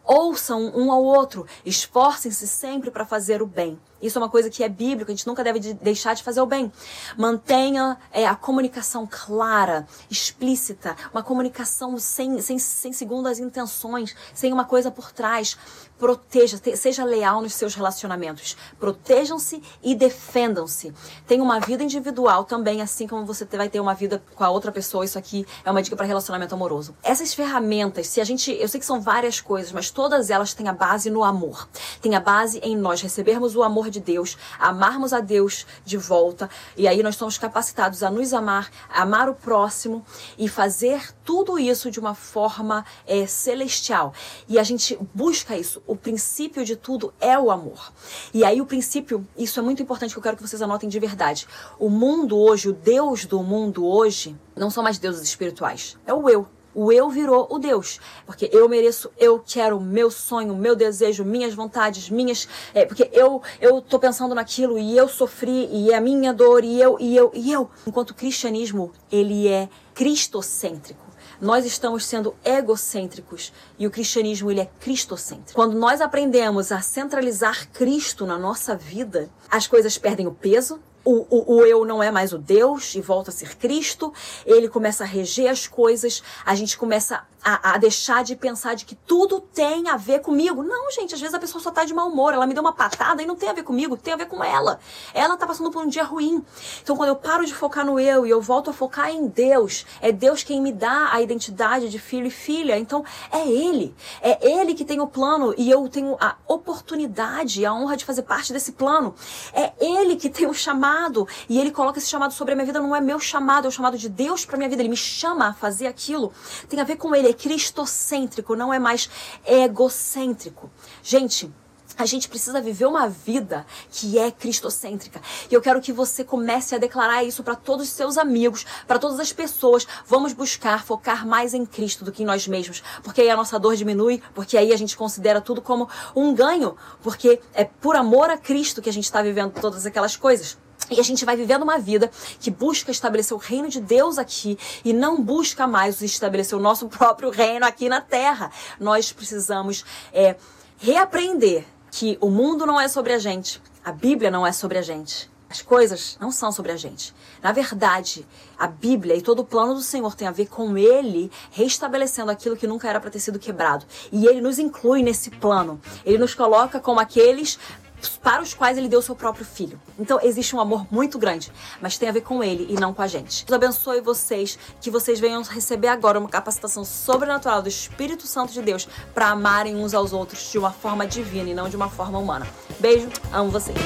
Ouçam 0.02 0.72
um 0.74 0.90
ao 0.90 1.04
outro, 1.04 1.46
esforcem-se 1.62 2.48
sempre 2.48 2.90
para 2.90 3.04
fazer 3.04 3.42
o 3.42 3.46
bem. 3.46 3.78
Isso 4.00 4.18
é 4.18 4.22
uma 4.22 4.28
coisa 4.28 4.50
que 4.50 4.62
é 4.62 4.68
bíblica, 4.68 5.10
a 5.10 5.14
gente 5.14 5.26
nunca 5.26 5.42
deve 5.42 5.74
deixar 5.74 6.14
de 6.14 6.22
fazer 6.22 6.40
o 6.40 6.46
bem. 6.46 6.70
Mantenha 7.16 7.96
é, 8.12 8.26
a 8.26 8.34
comunicação 8.34 9.08
clara, 9.10 9.86
explícita, 10.10 10.96
uma 11.12 11.22
comunicação 11.22 11.98
sem, 11.98 12.40
sem, 12.40 12.58
sem 12.58 12.92
segundas 12.92 13.38
intenções, 13.38 14.14
sem 14.34 14.52
uma 14.52 14.64
coisa 14.64 14.90
por 14.90 15.12
trás. 15.12 15.56
Proteja, 15.98 16.60
seja 16.76 17.04
leal 17.04 17.40
nos 17.40 17.54
seus 17.54 17.74
relacionamentos. 17.74 18.54
Protejam-se 18.78 19.62
e 19.82 19.94
defendam-se. 19.94 20.92
Tenha 21.26 21.42
uma 21.42 21.58
vida 21.58 21.82
individual 21.82 22.44
também, 22.44 22.82
assim 22.82 23.06
como 23.06 23.24
você 23.24 23.46
vai 23.46 23.70
ter 23.70 23.80
uma 23.80 23.94
vida 23.94 24.22
com 24.34 24.44
a 24.44 24.50
outra 24.50 24.70
pessoa. 24.70 25.06
Isso 25.06 25.18
aqui 25.18 25.46
é 25.64 25.70
uma 25.70 25.82
dica 25.82 25.96
para 25.96 26.04
relacionamento 26.04 26.54
amoroso. 26.54 26.94
Essas 27.02 27.32
ferramentas, 27.32 28.08
se 28.08 28.20
a 28.20 28.24
gente, 28.24 28.52
eu 28.52 28.68
sei 28.68 28.78
que 28.78 28.84
são 28.84 29.00
várias 29.00 29.40
coisas, 29.40 29.72
mas 29.72 29.90
todas 29.90 30.28
elas 30.28 30.52
têm 30.52 30.68
a 30.68 30.72
base 30.72 31.08
no 31.08 31.24
amor. 31.24 31.66
Tem 32.02 32.14
a 32.14 32.20
base 32.20 32.58
em 32.58 32.76
nós 32.76 33.00
recebermos 33.00 33.56
o 33.56 33.62
amor 33.86 33.90
de 33.90 34.00
Deus, 34.00 34.36
amarmos 34.58 35.12
a 35.12 35.20
Deus 35.20 35.66
de 35.84 35.96
volta, 35.96 36.50
e 36.76 36.86
aí 36.88 37.02
nós 37.02 37.16
somos 37.16 37.38
capacitados 37.38 38.02
a 38.02 38.10
nos 38.10 38.32
amar, 38.32 38.70
amar 38.90 39.28
o 39.28 39.34
próximo 39.34 40.04
e 40.36 40.48
fazer 40.48 41.12
tudo 41.24 41.58
isso 41.58 41.90
de 41.90 42.00
uma 42.00 42.14
forma 42.14 42.84
é, 43.06 43.26
celestial. 43.26 44.12
E 44.48 44.58
a 44.58 44.62
gente 44.62 44.98
busca 45.14 45.56
isso. 45.56 45.82
O 45.86 45.96
princípio 45.96 46.64
de 46.64 46.76
tudo 46.76 47.12
é 47.20 47.38
o 47.38 47.50
amor. 47.50 47.92
E 48.34 48.44
aí 48.44 48.60
o 48.60 48.66
princípio, 48.66 49.26
isso 49.36 49.58
é 49.60 49.62
muito 49.62 49.82
importante 49.82 50.12
que 50.12 50.18
eu 50.18 50.22
quero 50.22 50.36
que 50.36 50.46
vocês 50.46 50.62
anotem 50.62 50.88
de 50.88 50.98
verdade. 50.98 51.46
O 51.78 51.88
mundo 51.88 52.36
hoje, 52.36 52.68
o 52.68 52.72
Deus 52.72 53.24
do 53.24 53.42
mundo 53.42 53.86
hoje, 53.86 54.36
não 54.56 54.70
são 54.70 54.82
mais 54.82 54.98
deuses 54.98 55.22
espirituais. 55.22 55.96
É 56.06 56.12
o 56.12 56.28
eu. 56.28 56.55
O 56.76 56.92
eu 56.92 57.08
virou 57.08 57.48
o 57.50 57.58
Deus. 57.58 57.98
Porque 58.26 58.50
eu 58.52 58.68
mereço, 58.68 59.10
eu 59.16 59.42
quero, 59.44 59.80
meu 59.80 60.10
sonho, 60.10 60.54
meu 60.54 60.76
desejo, 60.76 61.24
minhas 61.24 61.54
vontades, 61.54 62.10
minhas. 62.10 62.46
É, 62.74 62.84
porque 62.84 63.08
eu, 63.14 63.40
eu 63.62 63.80
tô 63.80 63.98
pensando 63.98 64.34
naquilo 64.34 64.78
e 64.78 64.94
eu 64.94 65.08
sofri, 65.08 65.70
e 65.72 65.90
é 65.90 65.96
a 65.96 66.00
minha 66.02 66.34
dor, 66.34 66.62
e 66.62 66.78
eu, 66.78 66.98
e 67.00 67.16
eu, 67.16 67.30
e 67.32 67.50
eu. 67.50 67.70
Enquanto 67.86 68.10
o 68.10 68.14
cristianismo, 68.14 68.92
ele 69.10 69.48
é 69.48 69.70
cristocêntrico. 69.94 71.06
Nós 71.40 71.64
estamos 71.64 72.04
sendo 72.04 72.34
egocêntricos 72.44 73.54
e 73.78 73.86
o 73.86 73.90
cristianismo 73.90 74.50
ele 74.50 74.60
é 74.60 74.70
cristocêntrico. 74.78 75.54
Quando 75.54 75.78
nós 75.78 76.02
aprendemos 76.02 76.72
a 76.72 76.82
centralizar 76.82 77.70
Cristo 77.72 78.26
na 78.26 78.38
nossa 78.38 78.76
vida, 78.76 79.30
as 79.50 79.66
coisas 79.66 79.96
perdem 79.96 80.26
o 80.26 80.32
peso, 80.32 80.78
o, 81.06 81.24
o, 81.30 81.54
o, 81.54 81.64
eu 81.64 81.84
não 81.84 82.02
é 82.02 82.10
mais 82.10 82.32
o 82.32 82.38
Deus 82.38 82.96
e 82.96 83.00
volta 83.00 83.30
a 83.30 83.32
ser 83.32 83.56
Cristo, 83.56 84.12
ele 84.44 84.68
começa 84.68 85.04
a 85.04 85.06
reger 85.06 85.48
as 85.48 85.68
coisas, 85.68 86.20
a 86.44 86.52
gente 86.56 86.76
começa 86.76 87.24
a, 87.44 87.74
a, 87.74 87.78
deixar 87.78 88.24
de 88.24 88.34
pensar 88.34 88.74
de 88.74 88.84
que 88.84 88.96
tudo 88.96 89.40
tem 89.40 89.88
a 89.88 89.96
ver 89.96 90.20
comigo. 90.20 90.64
Não, 90.64 90.90
gente, 90.90 91.14
às 91.14 91.20
vezes 91.20 91.32
a 91.32 91.38
pessoa 91.38 91.62
só 91.62 91.70
tá 91.70 91.84
de 91.84 91.94
mau 91.94 92.08
humor, 92.08 92.34
ela 92.34 92.44
me 92.44 92.52
deu 92.52 92.60
uma 92.60 92.72
patada 92.72 93.22
e 93.22 93.26
não 93.26 93.36
tem 93.36 93.48
a 93.48 93.52
ver 93.52 93.62
comigo, 93.62 93.96
tem 93.96 94.14
a 94.14 94.16
ver 94.16 94.26
com 94.26 94.42
ela. 94.42 94.80
Ela 95.14 95.36
tá 95.36 95.46
passando 95.46 95.70
por 95.70 95.84
um 95.84 95.86
dia 95.86 96.02
ruim. 96.02 96.44
Então, 96.82 96.96
quando 96.96 97.10
eu 97.10 97.16
paro 97.16 97.46
de 97.46 97.54
focar 97.54 97.86
no 97.86 98.00
eu 98.00 98.26
e 98.26 98.30
eu 98.30 98.40
volto 98.42 98.70
a 98.70 98.72
focar 98.72 99.10
em 99.10 99.28
Deus, 99.28 99.86
é 100.00 100.10
Deus 100.10 100.42
quem 100.42 100.60
me 100.60 100.72
dá 100.72 101.10
a 101.12 101.22
identidade 101.22 101.88
de 101.88 102.00
filho 102.00 102.26
e 102.26 102.30
filha. 102.30 102.76
Então, 102.76 103.04
é 103.30 103.46
Ele. 103.46 103.94
É 104.20 104.44
Ele 104.44 104.74
que 104.74 104.84
tem 104.84 105.00
o 105.00 105.06
plano 105.06 105.54
e 105.56 105.70
eu 105.70 105.88
tenho 105.88 106.16
a 106.18 106.34
oportunidade, 106.48 107.64
a 107.64 107.72
honra 107.72 107.96
de 107.96 108.04
fazer 108.04 108.22
parte 108.22 108.52
desse 108.52 108.72
plano. 108.72 109.14
É 109.52 109.72
Ele 109.78 110.16
que 110.16 110.28
tem 110.28 110.48
o 110.48 110.54
chamado 110.54 110.95
chamado 110.96 111.28
e 111.48 111.60
ele 111.60 111.70
coloca 111.70 111.98
esse 111.98 112.08
chamado 112.08 112.32
sobre 112.32 112.52
a 112.52 112.56
minha 112.56 112.66
vida, 112.66 112.80
não 112.80 112.94
é 112.96 113.00
meu 113.00 113.20
chamado, 113.20 113.66
é 113.66 113.68
o 113.68 113.72
chamado 113.72 113.98
de 113.98 114.08
Deus 114.08 114.44
para 114.44 114.56
minha 114.56 114.68
vida. 114.68 114.82
Ele 114.82 114.88
me 114.88 114.96
chama 114.96 115.48
a 115.48 115.54
fazer 115.54 115.86
aquilo. 115.86 116.32
Tem 116.68 116.80
a 116.80 116.84
ver 116.84 116.96
com 116.96 117.14
ele, 117.14 117.28
é 117.28 117.32
cristocêntrico, 117.32 118.56
não 118.56 118.72
é 118.72 118.78
mais 118.78 119.08
egocêntrico. 119.46 120.70
Gente, 121.02 121.52
a 121.98 122.04
gente 122.04 122.28
precisa 122.28 122.60
viver 122.60 122.84
uma 122.84 123.08
vida 123.08 123.64
que 123.90 124.18
é 124.18 124.30
cristocêntrica. 124.30 125.20
E 125.50 125.54
eu 125.54 125.62
quero 125.62 125.80
que 125.80 125.92
você 125.92 126.22
comece 126.22 126.74
a 126.74 126.78
declarar 126.78 127.24
isso 127.24 127.42
para 127.42 127.54
todos 127.54 127.88
os 127.88 127.92
seus 127.92 128.18
amigos, 128.18 128.66
para 128.86 128.98
todas 128.98 129.18
as 129.18 129.32
pessoas. 129.32 129.86
Vamos 130.06 130.32
buscar 130.32 130.84
focar 130.84 131.26
mais 131.26 131.54
em 131.54 131.64
Cristo 131.64 132.04
do 132.04 132.12
que 132.12 132.22
em 132.22 132.26
nós 132.26 132.46
mesmos, 132.46 132.82
porque 133.02 133.22
aí 133.22 133.30
a 133.30 133.36
nossa 133.36 133.58
dor 133.58 133.76
diminui, 133.76 134.22
porque 134.34 134.58
aí 134.58 134.72
a 134.72 134.76
gente 134.76 134.96
considera 134.96 135.40
tudo 135.40 135.62
como 135.62 135.88
um 136.14 136.34
ganho, 136.34 136.76
porque 137.02 137.40
é 137.54 137.64
por 137.64 137.96
amor 137.96 138.28
a 138.28 138.36
Cristo 138.36 138.82
que 138.82 138.90
a 138.90 138.92
gente 138.92 139.04
está 139.04 139.22
vivendo 139.22 139.52
todas 139.58 139.86
aquelas 139.86 140.16
coisas. 140.16 140.58
E 140.90 141.00
a 141.00 141.02
gente 141.02 141.24
vai 141.24 141.36
vivendo 141.36 141.62
uma 141.62 141.78
vida 141.78 142.10
que 142.40 142.50
busca 142.50 142.90
estabelecer 142.90 143.36
o 143.36 143.40
reino 143.40 143.68
de 143.68 143.80
Deus 143.80 144.18
aqui 144.18 144.56
e 144.84 144.92
não 144.92 145.20
busca 145.20 145.66
mais 145.66 146.00
estabelecer 146.00 146.56
o 146.56 146.62
nosso 146.62 146.86
próprio 146.88 147.30
reino 147.30 147.66
aqui 147.66 147.88
na 147.88 148.00
terra. 148.00 148.50
Nós 148.78 149.12
precisamos 149.12 149.84
é, 150.12 150.36
reaprender 150.78 151.64
que 151.90 152.18
o 152.20 152.30
mundo 152.30 152.66
não 152.66 152.80
é 152.80 152.88
sobre 152.88 153.12
a 153.12 153.18
gente, 153.18 153.60
a 153.84 153.90
Bíblia 153.90 154.30
não 154.30 154.46
é 154.46 154.52
sobre 154.52 154.78
a 154.78 154.82
gente. 154.82 155.30
As 155.48 155.62
coisas 155.62 156.18
não 156.20 156.32
são 156.32 156.50
sobre 156.50 156.72
a 156.72 156.76
gente. 156.76 157.14
Na 157.40 157.52
verdade, 157.52 158.26
a 158.58 158.66
Bíblia 158.66 159.14
e 159.14 159.22
todo 159.22 159.40
o 159.40 159.44
plano 159.44 159.74
do 159.74 159.80
Senhor 159.80 160.14
tem 160.16 160.26
a 160.26 160.32
ver 160.32 160.46
com 160.46 160.76
Ele 160.76 161.30
restabelecendo 161.52 162.32
aquilo 162.32 162.56
que 162.56 162.66
nunca 162.66 162.88
era 162.88 163.00
para 163.00 163.10
ter 163.10 163.20
sido 163.20 163.38
quebrado. 163.38 163.86
E 164.10 164.26
Ele 164.26 164.40
nos 164.40 164.58
inclui 164.58 165.04
nesse 165.04 165.30
plano. 165.30 165.80
Ele 166.04 166.18
nos 166.18 166.34
coloca 166.34 166.80
como 166.80 166.98
aqueles 166.98 167.60
para 168.08 168.42
os 168.42 168.54
quais 168.54 168.78
ele 168.78 168.88
deu 168.88 169.02
seu 169.02 169.14
próprio 169.14 169.44
filho. 169.44 169.80
Então 169.98 170.18
existe 170.22 170.54
um 170.54 170.60
amor 170.60 170.86
muito 170.90 171.18
grande, 171.18 171.52
mas 171.80 171.98
tem 171.98 172.08
a 172.08 172.12
ver 172.12 172.22
com 172.22 172.42
ele 172.42 172.66
e 172.70 172.74
não 172.74 172.92
com 172.92 173.02
a 173.02 173.06
gente. 173.06 173.44
Deus 173.44 173.56
abençoe 173.56 174.00
vocês, 174.00 174.58
que 174.80 174.90
vocês 174.90 175.20
venham 175.20 175.42
receber 175.42 175.88
agora 175.88 176.18
uma 176.18 176.28
capacitação 176.28 176.84
sobrenatural 176.84 177.62
do 177.62 177.68
Espírito 177.68 178.26
Santo 178.26 178.52
de 178.52 178.62
Deus 178.62 178.88
para 179.14 179.28
amarem 179.28 179.76
uns 179.76 179.94
aos 179.94 180.12
outros 180.12 180.50
de 180.50 180.58
uma 180.58 180.72
forma 180.72 181.06
divina 181.06 181.50
e 181.50 181.54
não 181.54 181.68
de 181.68 181.76
uma 181.76 181.88
forma 181.88 182.18
humana. 182.18 182.46
Beijo, 182.78 183.08
amo 183.32 183.50
vocês. 183.50 183.76